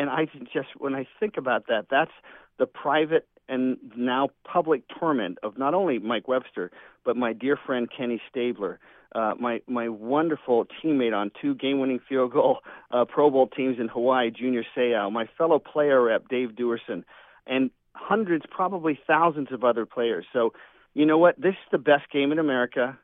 And 0.00 0.08
I 0.08 0.24
just 0.50 0.68
when 0.78 0.94
I 0.94 1.06
think 1.20 1.36
about 1.36 1.66
that, 1.68 1.86
that's 1.90 2.10
the 2.58 2.64
private 2.64 3.28
and 3.50 3.76
now 3.94 4.30
public 4.44 4.82
torment 4.98 5.36
of 5.42 5.58
not 5.58 5.74
only 5.74 5.98
Mike 5.98 6.26
Webster 6.26 6.70
but 7.04 7.16
my 7.16 7.34
dear 7.34 7.58
friend 7.66 7.86
Kenny 7.94 8.20
Stabler 8.30 8.80
uh, 9.14 9.34
my 9.38 9.60
my 9.66 9.88
wonderful 9.88 10.66
teammate 10.82 11.14
on 11.14 11.30
two 11.42 11.54
game-winning 11.54 12.00
field 12.08 12.32
goal 12.32 12.60
uh, 12.92 13.04
Pro 13.04 13.30
Bowl 13.30 13.48
teams 13.48 13.78
in 13.78 13.88
Hawaii, 13.88 14.30
Junior 14.30 14.62
Seau, 14.74 15.12
my 15.12 15.26
fellow 15.36 15.58
player 15.58 16.02
rep 16.02 16.28
Dave 16.28 16.50
Duerson, 16.50 17.04
and 17.46 17.70
hundreds, 17.94 18.44
probably 18.50 18.98
thousands 19.06 19.48
of 19.52 19.64
other 19.64 19.84
players. 19.84 20.24
So, 20.32 20.54
you 20.94 21.04
know 21.04 21.18
what? 21.18 21.38
This 21.38 21.52
is 21.52 21.68
the 21.72 21.78
best 21.78 22.10
game 22.10 22.32
in 22.32 22.38
America 22.38 22.98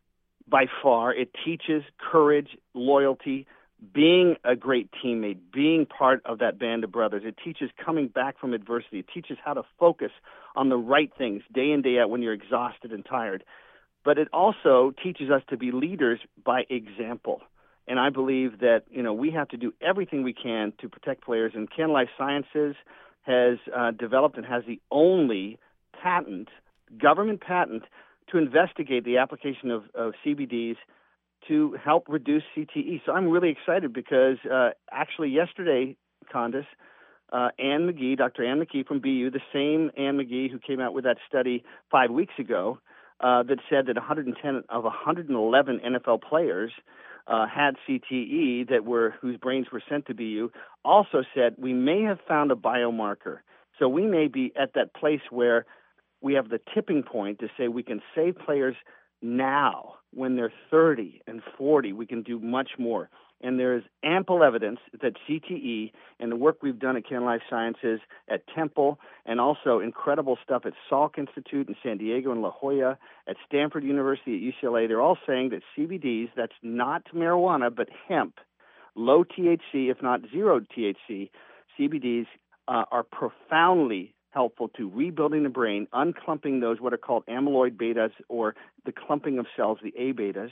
by 0.49 0.67
far. 0.83 1.13
It 1.13 1.31
teaches 1.45 1.83
courage, 1.99 2.57
loyalty, 2.73 3.47
being 3.93 4.37
a 4.45 4.57
great 4.57 4.91
teammate, 5.05 5.39
being 5.53 5.87
part 5.87 6.23
of 6.25 6.39
that 6.39 6.59
band 6.59 6.85
of 6.85 6.93
brothers. 6.93 7.23
It 7.25 7.37
teaches 7.43 7.71
coming 7.85 8.09
back 8.09 8.39
from 8.39 8.55
adversity. 8.55 9.01
It 9.01 9.07
teaches 9.13 9.39
how 9.45 9.55
to 9.55 9.63
focus 9.79 10.13
on 10.55 10.69
the 10.71 10.77
right 10.77 11.13
things 11.17 11.43
day 11.53 11.73
in, 11.73 11.83
day 11.83 11.99
out 11.99 12.09
when 12.09 12.23
you're 12.23 12.33
exhausted 12.33 12.93
and 12.93 13.05
tired 13.05 13.45
but 14.07 14.19
it 14.19 14.29
also 14.33 14.95
teaches 15.03 15.31
us 15.31 15.43
to 15.51 15.57
be 15.57 15.73
leaders 15.73 16.21
by 16.45 16.63
example. 16.71 17.43
And 17.89 17.99
I 17.99 18.09
believe 18.09 18.61
that 18.61 18.85
you 18.89 19.03
know 19.03 19.13
we 19.13 19.33
have 19.33 19.49
to 19.49 19.57
do 19.57 19.75
everything 19.83 20.23
we 20.23 20.33
can 20.33 20.73
to 20.81 20.89
protect 20.89 21.25
players. 21.25 21.53
And 21.55 21.69
Kannalife 21.69 22.09
Sciences 22.17 22.77
has 23.23 23.59
uh, 23.77 23.91
developed 23.91 24.37
and 24.37 24.47
has 24.47 24.63
the 24.67 24.81
only 24.93 25.59
patent, 26.01 26.49
government 27.03 27.41
patent, 27.41 27.83
to 28.31 28.39
investigate 28.39 29.05
the 29.05 29.19
application 29.19 29.73
of, 29.73 29.85
of 29.95 30.15
CBDs 30.25 30.77
to 31.49 31.77
help 31.83 32.05
reduce 32.09 32.43
CTE. 32.57 33.03
So 33.07 33.13
I'm 33.13 33.29
really 33.29 33.51
excited 33.51 33.93
because 33.93 34.39
uh, 34.51 34.71
actually 34.91 35.31
yesterday, 35.31 35.97
Condace, 36.33 36.67
uh, 37.33 37.49
Ann 37.59 37.89
McKee, 37.89 38.17
Dr. 38.17 38.45
Ann 38.45 38.61
McKee 38.61 38.87
from 38.87 39.01
BU, 39.01 39.31
the 39.31 39.41
same 39.53 39.91
Ann 39.97 40.17
McKee 40.17 40.51
who 40.51 40.59
came 40.59 40.81
out 40.81 40.95
with 40.95 41.05
that 41.05 41.19
study 41.29 41.65
five 41.91 42.11
weeks 42.11 42.35
ago 42.39 42.79
uh, 43.21 43.43
that 43.45 43.59
said 43.69 43.87
that 43.87 43.97
110 43.97 44.63
of 44.69 44.85
111 44.85 45.81
NFL 45.85 46.23
players 46.23 46.73
uh, 47.27 47.47
had 47.47 47.75
CTE 47.89 48.69
that 48.69 48.85
were 48.85 49.15
whose 49.21 49.37
brains 49.37 49.67
were 49.73 49.83
sent 49.89 50.07
to 50.07 50.15
BU, 50.15 50.51
also 50.85 51.23
said 51.35 51.55
we 51.59 51.73
may 51.73 52.03
have 52.03 52.19
found 52.29 52.53
a 52.53 52.55
biomarker. 52.55 53.39
So 53.79 53.89
we 53.89 54.07
may 54.07 54.29
be 54.29 54.53
at 54.61 54.75
that 54.75 54.95
place 54.95 55.21
where 55.31 55.67
we 56.21 56.35
have 56.35 56.49
the 56.49 56.61
tipping 56.75 57.03
point 57.03 57.41
to 57.41 57.49
say 57.59 57.69
we 57.69 57.83
can 57.83 58.01
save 58.15 58.39
players 58.39 58.77
now 59.21 59.95
when 60.17 60.35
they're 60.35 60.53
30 60.71 61.21
and 61.27 61.43
40. 61.59 61.93
We 61.93 62.07
can 62.07 62.23
do 62.23 62.41
much 62.41 62.71
more. 62.79 63.11
And 63.43 63.61
there 63.61 63.77
is 63.77 63.83
ample 64.03 64.43
evidence 64.43 64.79
that 65.03 65.13
CTE 65.29 65.93
and 66.19 66.33
the 66.33 66.37
work 66.37 66.63
we've 66.63 66.79
done 66.79 66.97
at 66.97 67.05
Kannalife 67.07 67.43
Sciences 67.51 68.01
at 68.31 68.43
Temple 68.55 68.99
and 69.27 69.39
also 69.41 69.79
incredible 69.79 70.39
stuff 70.43 70.63
at 70.65 70.73
Salk 70.91 71.19
Institute 71.19 71.69
in 71.69 71.77
San 71.83 71.99
Diego 71.99 72.33
and 72.33 72.41
La 72.41 72.51
Jolla, 72.51 72.97
at 73.29 73.37
Stanford 73.47 73.85
University, 73.85 74.37
at 74.37 74.65
UCLA, 74.65 74.89
they're 74.89 75.03
all 75.03 75.19
saying 75.27 75.51
that 75.51 75.61
CBDs, 75.77 76.31
that's 76.35 76.55
not 76.63 77.03
marijuana, 77.15 77.75
but 77.75 77.89
hemp, 78.09 78.37
low 78.95 79.23
THC, 79.23 79.91
if 79.91 80.03
not 80.03 80.23
zero 80.33 80.61
THC, 80.61 81.29
CBDs 81.79 82.27
uh, 82.69 82.85
are 82.91 83.03
profoundly 83.03 84.15
helpful 84.37 84.69
to 84.77 84.91
rebuilding 84.91 85.45
the 85.45 85.49
brain, 85.49 85.89
unclumping 85.95 86.61
those 86.61 86.79
what 86.79 86.93
are 86.93 86.99
called 86.99 87.25
amyloid 87.27 87.75
betas 87.77 88.13
or 88.29 88.55
the 88.85 88.93
clumping 88.93 89.39
of 89.39 89.47
cells, 89.57 89.79
the 89.83 89.95
A 89.97 90.13
betas, 90.13 90.51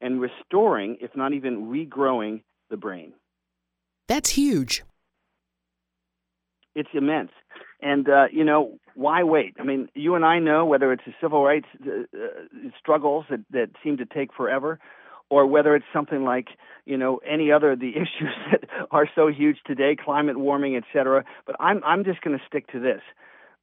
and 0.00 0.18
restoring, 0.18 0.96
if 1.02 1.14
not 1.14 1.34
even 1.34 1.66
regrowing, 1.66 2.40
the 2.70 2.78
brain. 2.78 3.12
That's 4.06 4.30
huge. 4.30 4.82
It's 6.74 6.88
immense. 6.94 7.32
And, 7.82 8.08
uh, 8.08 8.28
you 8.32 8.44
know, 8.44 8.78
why 8.94 9.22
wait? 9.24 9.54
I 9.60 9.62
mean, 9.62 9.88
you 9.94 10.14
and 10.14 10.24
I 10.24 10.38
know 10.38 10.64
whether 10.64 10.90
it's 10.90 11.04
the 11.06 11.12
civil 11.20 11.44
rights 11.44 11.66
uh, 11.86 11.90
uh 12.16 12.70
struggles 12.78 13.26
that, 13.30 13.40
that 13.50 13.70
seem 13.84 13.98
to 13.98 14.06
take 14.06 14.32
forever 14.32 14.80
or 15.30 15.46
whether 15.46 15.74
it's 15.74 15.86
something 15.92 16.24
like 16.24 16.48
you 16.84 16.96
know 16.96 17.20
any 17.26 17.52
other 17.52 17.72
of 17.72 17.80
the 17.80 17.90
issues 17.96 18.34
that 18.50 18.64
are 18.90 19.08
so 19.14 19.28
huge 19.28 19.58
today, 19.66 19.96
climate 19.96 20.38
warming, 20.38 20.76
et 20.76 20.84
cetera. 20.92 21.24
But 21.46 21.56
I'm 21.60 21.82
I'm 21.84 22.04
just 22.04 22.20
going 22.22 22.38
to 22.38 22.44
stick 22.46 22.66
to 22.72 22.80
this. 22.80 23.00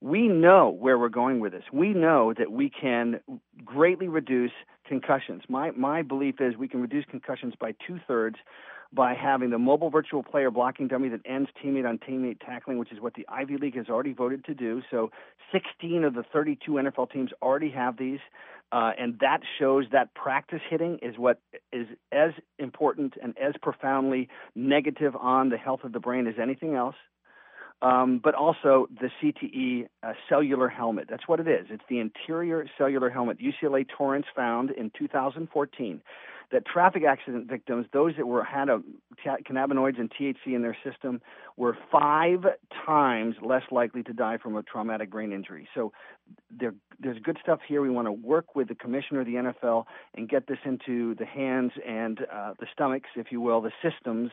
We 0.01 0.28
know 0.28 0.69
where 0.69 0.99
we're 0.99 1.10
going 1.10 1.39
with 1.39 1.54
this. 1.54 1.63
We 1.71 1.93
know 1.93 2.34
that 2.38 2.51
we 2.51 2.69
can 2.69 3.19
greatly 3.63 4.08
reduce 4.08 4.51
concussions. 4.88 5.43
My 5.49 5.71
my 5.71 6.01
belief 6.01 6.36
is 6.39 6.58
we 6.58 6.67
can 6.67 6.82
reduce 6.82 7.06
concussions 7.06 7.54
by 7.60 7.73
two 7.88 7.99
thirds 8.08 8.38
by 8.93 9.13
having 9.13 9.49
the 9.49 9.58
mobile 9.58 9.89
virtual 9.89 10.23
player 10.23 10.49
blocking 10.49 10.88
dummy 10.88 11.10
that 11.10 11.19
ends 11.25 11.49
teammate 11.63 11.88
on 11.88 11.97
teammate 11.97 12.39
tackling, 12.39 12.78
which 12.78 12.91
is 12.91 13.01
what 13.01 13.13
the 13.15 13.25
Ivy 13.28 13.58
League 13.58 13.75
has 13.75 13.88
already 13.89 14.13
voted 14.13 14.45
to 14.45 14.54
do. 14.54 14.82
So 14.89 15.12
16 15.51 16.04
of 16.04 16.13
the 16.13 16.23
32 16.32 16.71
NFL 16.71 17.12
teams 17.12 17.32
already 17.41 17.69
have 17.71 17.97
these. 17.97 18.19
Uh, 18.71 18.91
and 18.97 19.19
that 19.19 19.39
shows 19.60 19.86
that 19.91 20.13
practice 20.15 20.62
hitting 20.69 20.99
is 21.01 21.17
what 21.17 21.39
is 21.71 21.88
as 22.12 22.32
important 22.60 23.13
and 23.21 23.36
as 23.38 23.54
profoundly 23.62 24.28
negative 24.56 25.15
on 25.15 25.49
the 25.49 25.58
health 25.58 25.82
of 25.84 25.93
the 25.93 25.99
brain 25.99 26.28
as 26.28 26.36
anything 26.41 26.75
else. 26.75 26.95
Um, 27.82 28.21
but 28.23 28.34
also 28.34 28.88
the 28.89 29.10
CTE 29.21 29.88
uh, 30.01 30.13
cellular 30.30 30.69
helmet. 30.69 31.08
That's 31.10 31.28
what 31.28 31.39
it 31.41 31.47
is. 31.47 31.67
It's 31.69 31.84
the 31.89 31.99
interior 31.99 32.65
cellular 32.78 33.10
helmet. 33.10 33.38
UCLA 33.39 33.86
Torrance 33.88 34.25
found 34.36 34.71
in 34.71 34.91
2014 34.97 36.01
that 36.51 36.65
traffic 36.65 37.03
accident 37.03 37.47
victims, 37.47 37.88
those 37.93 38.13
that 38.17 38.25
were 38.25 38.43
had 38.43 38.69
a 38.69 38.81
cannabinoids 39.25 39.99
and 39.99 40.12
THC 40.12 40.55
in 40.55 40.62
their 40.62 40.77
system, 40.84 41.21
were 41.58 41.77
five 41.91 42.45
times 42.86 43.36
less 43.41 43.63
likely 43.71 44.03
to 44.03 44.13
die 44.13 44.38
from 44.38 44.55
a 44.55 44.63
traumatic 44.63 45.10
brain 45.10 45.31
injury. 45.31 45.67
So 45.73 45.91
there, 46.51 46.73
there's 46.99 47.19
good 47.19 47.38
stuff 47.41 47.60
here. 47.67 47.81
We 47.81 47.89
want 47.89 48.08
to 48.08 48.12
work 48.12 48.55
with 48.55 48.67
the 48.67 48.75
commissioner 48.75 49.23
the 49.23 49.53
NFL 49.65 49.86
and 50.15 50.29
get 50.29 50.47
this 50.47 50.60
into 50.65 51.15
the 51.15 51.25
hands 51.25 51.71
and 51.86 52.21
uh, 52.31 52.53
the 52.60 52.67
stomachs, 52.73 53.10
if 53.15 53.31
you 53.31 53.41
will, 53.41 53.62
the 53.62 53.71
systems 53.81 54.31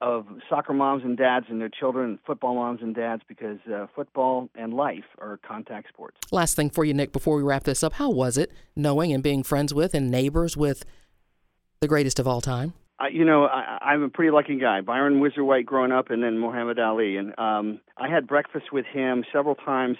of 0.00 0.26
soccer 0.48 0.72
moms 0.72 1.04
and 1.04 1.16
dads 1.16 1.46
and 1.50 1.60
their 1.60 1.68
children, 1.68 2.18
football 2.26 2.54
moms 2.54 2.80
and 2.80 2.94
dads, 2.94 3.22
because 3.28 3.58
uh, 3.72 3.86
football 3.94 4.48
and 4.54 4.72
life 4.72 5.04
are 5.18 5.38
contact 5.46 5.88
sports. 5.88 6.16
Last 6.32 6.54
thing 6.54 6.70
for 6.70 6.84
you, 6.84 6.94
Nick, 6.94 7.12
before 7.12 7.36
we 7.36 7.42
wrap 7.42 7.64
this 7.64 7.82
up, 7.82 7.94
how 7.94 8.10
was 8.10 8.38
it 8.38 8.50
knowing 8.74 9.12
and 9.12 9.22
being 9.22 9.42
friends 9.42 9.74
with 9.74 9.94
and 9.94 10.10
neighbors 10.10 10.56
with 10.56 10.84
the 11.80 11.88
greatest 11.88 12.18
of 12.18 12.28
all 12.28 12.42
time? 12.42 12.74
I, 12.98 13.08
you 13.08 13.24
know, 13.24 13.46
I, 13.46 13.78
I'm 13.80 14.02
a 14.02 14.10
pretty 14.10 14.30
lucky 14.30 14.58
guy. 14.58 14.82
Byron 14.82 15.18
Whizzer 15.18 15.42
White 15.42 15.64
growing 15.64 15.92
up, 15.92 16.10
and 16.10 16.22
then 16.22 16.38
Muhammad 16.38 16.78
Ali, 16.78 17.16
and 17.16 17.32
um, 17.38 17.80
I 17.96 18.08
had 18.08 18.26
breakfast 18.26 18.66
with 18.70 18.84
him 18.84 19.24
several 19.32 19.54
times. 19.54 19.96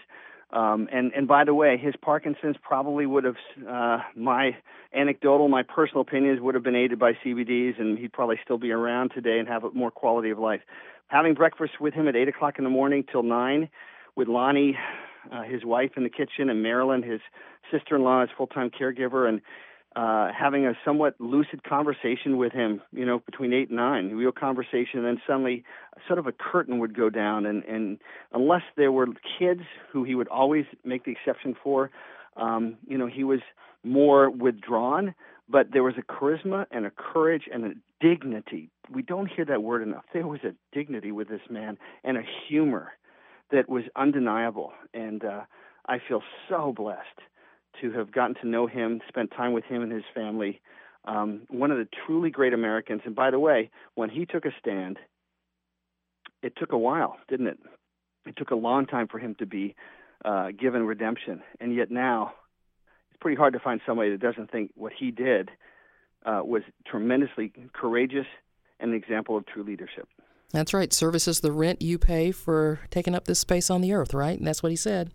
Um, 0.52 0.88
and 0.92 1.10
and 1.14 1.26
by 1.26 1.44
the 1.44 1.54
way, 1.54 1.78
his 1.78 1.94
Parkinson's 2.02 2.56
probably 2.60 3.06
would 3.06 3.24
have 3.24 3.36
uh, 3.66 3.98
my 4.14 4.50
anecdotal, 4.94 5.48
my 5.48 5.62
personal 5.62 6.02
opinions 6.02 6.40
would 6.42 6.54
have 6.54 6.64
been 6.64 6.76
aided 6.76 6.98
by 6.98 7.12
CBDs, 7.24 7.80
and 7.80 7.96
he'd 7.96 8.12
probably 8.12 8.38
still 8.44 8.58
be 8.58 8.72
around 8.72 9.12
today 9.14 9.38
and 9.38 9.48
have 9.48 9.64
a 9.64 9.70
more 9.70 9.90
quality 9.90 10.28
of 10.28 10.38
life. 10.38 10.60
Having 11.06 11.34
breakfast 11.34 11.80
with 11.80 11.94
him 11.94 12.08
at 12.08 12.14
eight 12.16 12.28
o'clock 12.28 12.58
in 12.58 12.64
the 12.64 12.70
morning 12.70 13.04
till 13.10 13.22
nine, 13.22 13.70
with 14.16 14.28
Lonnie, 14.28 14.76
uh, 15.32 15.44
his 15.44 15.64
wife 15.64 15.92
in 15.96 16.02
the 16.02 16.10
kitchen, 16.10 16.50
and 16.50 16.62
Marilyn, 16.62 17.02
his 17.02 17.20
sister-in-law, 17.70 18.22
his 18.22 18.30
full-time 18.36 18.70
caregiver, 18.70 19.26
and 19.28 19.40
uh, 19.96 20.28
having 20.32 20.66
a 20.66 20.72
somewhat 20.84 21.14
lucid 21.18 21.64
conversation 21.64 22.36
with 22.36 22.52
him, 22.52 22.80
you 22.92 23.04
know, 23.04 23.18
between 23.26 23.52
eight 23.52 23.68
and 23.68 23.76
nine, 23.76 24.10
real 24.10 24.32
conversation, 24.32 24.98
and 25.00 25.04
then 25.04 25.20
suddenly 25.26 25.64
sort 26.06 26.18
of 26.18 26.26
a 26.26 26.32
curtain 26.32 26.78
would 26.78 26.96
go 26.96 27.10
down, 27.10 27.44
and, 27.44 27.64
and 27.64 27.98
unless 28.32 28.62
there 28.76 28.92
were 28.92 29.06
kids 29.38 29.62
who 29.92 30.04
he 30.04 30.14
would 30.14 30.28
always 30.28 30.64
make 30.84 31.04
the 31.04 31.10
exception 31.10 31.56
for, 31.62 31.90
um, 32.36 32.76
you 32.86 32.96
know, 32.96 33.06
he 33.06 33.24
was 33.24 33.40
more 33.82 34.30
withdrawn, 34.30 35.14
but 35.48 35.72
there 35.72 35.82
was 35.82 35.94
a 35.98 36.02
charisma 36.02 36.66
and 36.70 36.86
a 36.86 36.90
courage 36.90 37.48
and 37.52 37.64
a 37.64 37.72
dignity. 38.00 38.70
We 38.92 39.02
don't 39.02 39.26
hear 39.26 39.44
that 39.46 39.62
word 39.62 39.82
enough. 39.82 40.04
There 40.12 40.26
was 40.26 40.40
a 40.44 40.54
dignity 40.72 41.10
with 41.10 41.28
this 41.28 41.40
man 41.50 41.78
and 42.04 42.16
a 42.16 42.22
humor 42.48 42.92
that 43.50 43.68
was 43.68 43.82
undeniable, 43.96 44.72
and 44.94 45.24
uh, 45.24 45.40
I 45.86 45.98
feel 46.06 46.22
so 46.48 46.72
blessed 46.76 47.20
to 47.80 47.92
have 47.92 48.12
gotten 48.12 48.34
to 48.42 48.48
know 48.48 48.66
him, 48.66 49.00
spent 49.08 49.30
time 49.30 49.52
with 49.52 49.64
him 49.64 49.82
and 49.82 49.92
his 49.92 50.04
family. 50.14 50.60
Um, 51.04 51.42
one 51.48 51.70
of 51.70 51.78
the 51.78 51.88
truly 52.06 52.30
great 52.30 52.52
Americans. 52.52 53.02
And 53.04 53.14
by 53.14 53.30
the 53.30 53.38
way, 53.38 53.70
when 53.94 54.10
he 54.10 54.26
took 54.26 54.44
a 54.44 54.50
stand, 54.58 54.98
it 56.42 56.54
took 56.56 56.72
a 56.72 56.78
while, 56.78 57.16
didn't 57.28 57.46
it? 57.46 57.58
It 58.26 58.36
took 58.36 58.50
a 58.50 58.56
long 58.56 58.86
time 58.86 59.08
for 59.08 59.18
him 59.18 59.34
to 59.38 59.46
be 59.46 59.74
uh, 60.24 60.48
given 60.58 60.82
redemption. 60.82 61.42
And 61.60 61.74
yet 61.74 61.90
now, 61.90 62.34
it's 63.10 63.20
pretty 63.20 63.36
hard 63.36 63.54
to 63.54 63.60
find 63.60 63.80
somebody 63.86 64.10
that 64.10 64.20
doesn't 64.20 64.50
think 64.50 64.72
what 64.74 64.92
he 64.98 65.10
did 65.10 65.50
uh, 66.26 66.42
was 66.44 66.62
tremendously 66.86 67.52
courageous 67.72 68.26
and 68.78 68.90
an 68.90 68.96
example 68.96 69.36
of 69.36 69.46
true 69.46 69.62
leadership. 69.62 70.06
That's 70.52 70.74
right. 70.74 70.92
Service 70.92 71.28
is 71.28 71.40
the 71.40 71.52
rent 71.52 71.80
you 71.80 71.98
pay 71.98 72.32
for 72.32 72.80
taking 72.90 73.14
up 73.14 73.24
this 73.24 73.38
space 73.38 73.70
on 73.70 73.80
the 73.80 73.92
earth, 73.92 74.12
right? 74.12 74.36
And 74.36 74.46
that's 74.46 74.62
what 74.62 74.72
he 74.72 74.76
said 74.76 75.12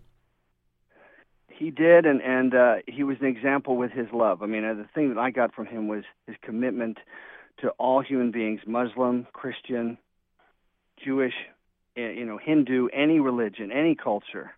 he 1.58 1.70
did, 1.70 2.06
and 2.06 2.20
and 2.22 2.54
uh, 2.54 2.74
he 2.86 3.02
was 3.02 3.16
an 3.20 3.26
example 3.26 3.76
with 3.76 3.90
his 3.90 4.06
love. 4.12 4.42
I 4.42 4.46
mean, 4.46 4.64
uh, 4.64 4.74
the 4.74 4.88
thing 4.94 5.08
that 5.08 5.18
I 5.18 5.30
got 5.30 5.54
from 5.54 5.66
him 5.66 5.88
was 5.88 6.04
his 6.26 6.36
commitment 6.42 6.98
to 7.58 7.70
all 7.78 8.02
human 8.02 8.30
beings, 8.30 8.60
Muslim, 8.66 9.26
Christian, 9.32 9.98
Jewish, 11.02 11.34
you 11.96 12.24
know, 12.24 12.38
Hindu, 12.38 12.88
any 12.92 13.20
religion, 13.20 13.72
any 13.72 13.94
culture, 13.94 14.52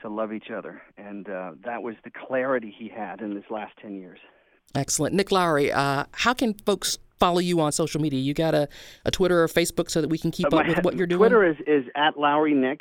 to 0.00 0.08
love 0.08 0.32
each 0.32 0.50
other, 0.50 0.80
and 0.96 1.28
uh, 1.28 1.52
that 1.64 1.82
was 1.82 1.94
the 2.04 2.10
clarity 2.10 2.74
he 2.76 2.88
had 2.88 3.20
in 3.20 3.34
his 3.34 3.44
last 3.50 3.72
ten 3.80 3.96
years. 3.96 4.18
Excellent, 4.74 5.14
Nick 5.14 5.32
Lowery. 5.32 5.72
Uh, 5.72 6.04
how 6.12 6.32
can 6.32 6.54
folks 6.54 6.98
follow 7.18 7.40
you 7.40 7.60
on 7.60 7.72
social 7.72 8.00
media? 8.00 8.20
You 8.20 8.34
got 8.34 8.54
a, 8.54 8.68
a 9.04 9.10
Twitter 9.10 9.42
or 9.42 9.48
Facebook 9.48 9.90
so 9.90 10.00
that 10.00 10.08
we 10.08 10.16
can 10.16 10.30
keep 10.30 10.52
uh, 10.52 10.58
up 10.58 10.66
with 10.66 10.84
what 10.84 10.96
you're 10.96 11.06
doing. 11.06 11.30
Twitter 11.30 11.44
is 11.44 11.56
is 11.66 11.84
at 11.96 12.18
Lowery 12.18 12.54
Nick 12.54 12.80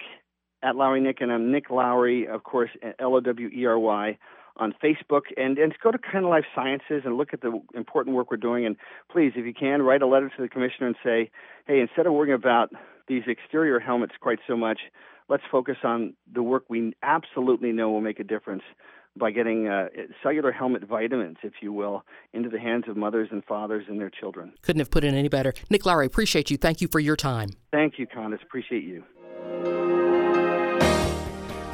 at 0.62 0.76
Lowery 0.76 1.02
Nick, 1.02 1.22
and 1.22 1.32
I'm 1.32 1.52
Nick 1.52 1.70
Lowery, 1.70 2.28
of 2.28 2.44
course, 2.44 2.70
L 3.00 3.16
O 3.16 3.20
W 3.20 3.50
E 3.50 3.66
R 3.66 3.80
Y 3.80 4.18
on 4.58 4.74
Facebook, 4.84 5.22
and 5.38 5.58
and 5.58 5.74
go 5.82 5.92
to 5.92 5.98
Kannalife 5.98 6.44
Sciences 6.54 7.04
and 7.06 7.18
look 7.18 7.34
at 7.34 7.42
the 7.42 7.62
important 7.74 8.16
work 8.16 8.30
we're 8.32 8.38
doing. 8.38 8.66
And 8.66 8.76
please, 9.12 9.34
if 9.36 9.46
you 9.46 9.54
can, 9.54 9.82
write 9.82 10.02
a 10.02 10.08
letter 10.08 10.30
to 10.30 10.42
the 10.42 10.50
commissioner 10.50 10.88
and 10.88 10.96
say, 11.04 11.32
hey, 11.66 11.80
instead 11.80 12.06
of 12.08 12.14
worrying 12.14 12.34
about 12.34 12.72
these 13.08 13.24
exterior 13.28 13.80
helmets 13.80 14.14
quite 14.20 14.40
so 14.48 14.56
much, 14.56 14.80
let's 15.30 15.44
focus 15.52 15.78
on 15.84 16.14
the 16.32 16.44
work 16.44 16.66
we 16.70 16.94
absolutely 17.04 17.72
know 17.72 17.90
will 17.90 18.02
make 18.02 18.20
a 18.20 18.24
difference 18.24 18.64
by 19.18 19.32
getting 19.32 19.68
uh, 19.68 19.88
cellular 20.22 20.52
helmet 20.52 20.84
vitamins, 20.84 21.38
if 21.44 21.54
you 21.62 21.74
will, 21.74 22.04
into 22.34 22.48
the 22.48 22.60
hands 22.60 22.86
of 22.88 22.96
mothers 22.96 23.30
and 23.32 23.44
fathers 23.44 23.86
and 23.90 24.00
their 24.00 24.10
children. 24.10 24.54
Couldn't 24.62 24.80
have 24.80 24.92
put 24.92 25.04
it 25.04 25.14
any 25.14 25.28
better. 25.28 25.54
Nick 25.70 25.86
Lowery, 25.86 26.06
appreciate 26.06 26.52
you. 26.52 26.58
Thank 26.58 26.80
you 26.80 26.88
for 26.88 27.00
your 27.00 27.16
time. 27.16 27.50
Thank 27.72 27.98
you, 27.98 28.08
Condace. 28.08 28.44
Appreciate 28.44 28.84
you. 28.84 29.89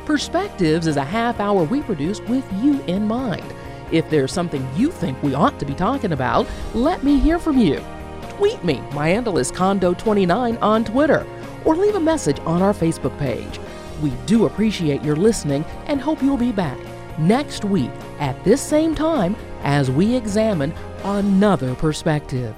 Perspectives 0.06 0.86
is 0.86 0.98
a 0.98 1.04
half 1.04 1.40
hour 1.40 1.64
we 1.64 1.82
produce 1.82 2.22
with 2.22 2.46
you 2.62 2.80
in 2.84 3.08
mind. 3.08 3.44
If 3.92 4.08
there's 4.10 4.32
something 4.32 4.68
you 4.76 4.92
think 4.92 5.22
we 5.24 5.34
ought 5.34 5.60
to 5.60 5.66
be 5.66 5.74
talking 5.74 6.12
about, 6.12 6.48
let 6.76 7.04
me 7.04 7.20
hear 7.20 7.40
from 7.40 7.58
you. 7.58 7.84
Tweet 8.30 8.64
me. 8.64 8.82
My 8.94 9.10
handle 9.10 9.40
is 9.40 9.52
Condo29 9.52 10.62
on 10.62 10.86
Twitter, 10.86 11.26
or 11.66 11.76
leave 11.76 11.96
a 11.96 12.00
message 12.00 12.40
on 12.42 12.62
our 12.62 12.74
Facebook 12.74 13.18
page. 13.18 13.60
We 14.02 14.12
do 14.28 14.46
appreciate 14.46 15.04
your 15.04 15.16
listening 15.16 15.66
and 15.88 16.00
hope 16.00 16.22
you'll 16.22 16.38
be 16.38 16.52
back 16.52 16.78
next 17.18 17.66
week 17.66 17.92
at 18.20 18.42
this 18.44 18.62
same 18.62 18.94
time 18.94 19.36
as 19.64 19.90
we 19.90 20.16
examine 20.16 20.72
another 21.04 21.74
perspective. 21.76 22.56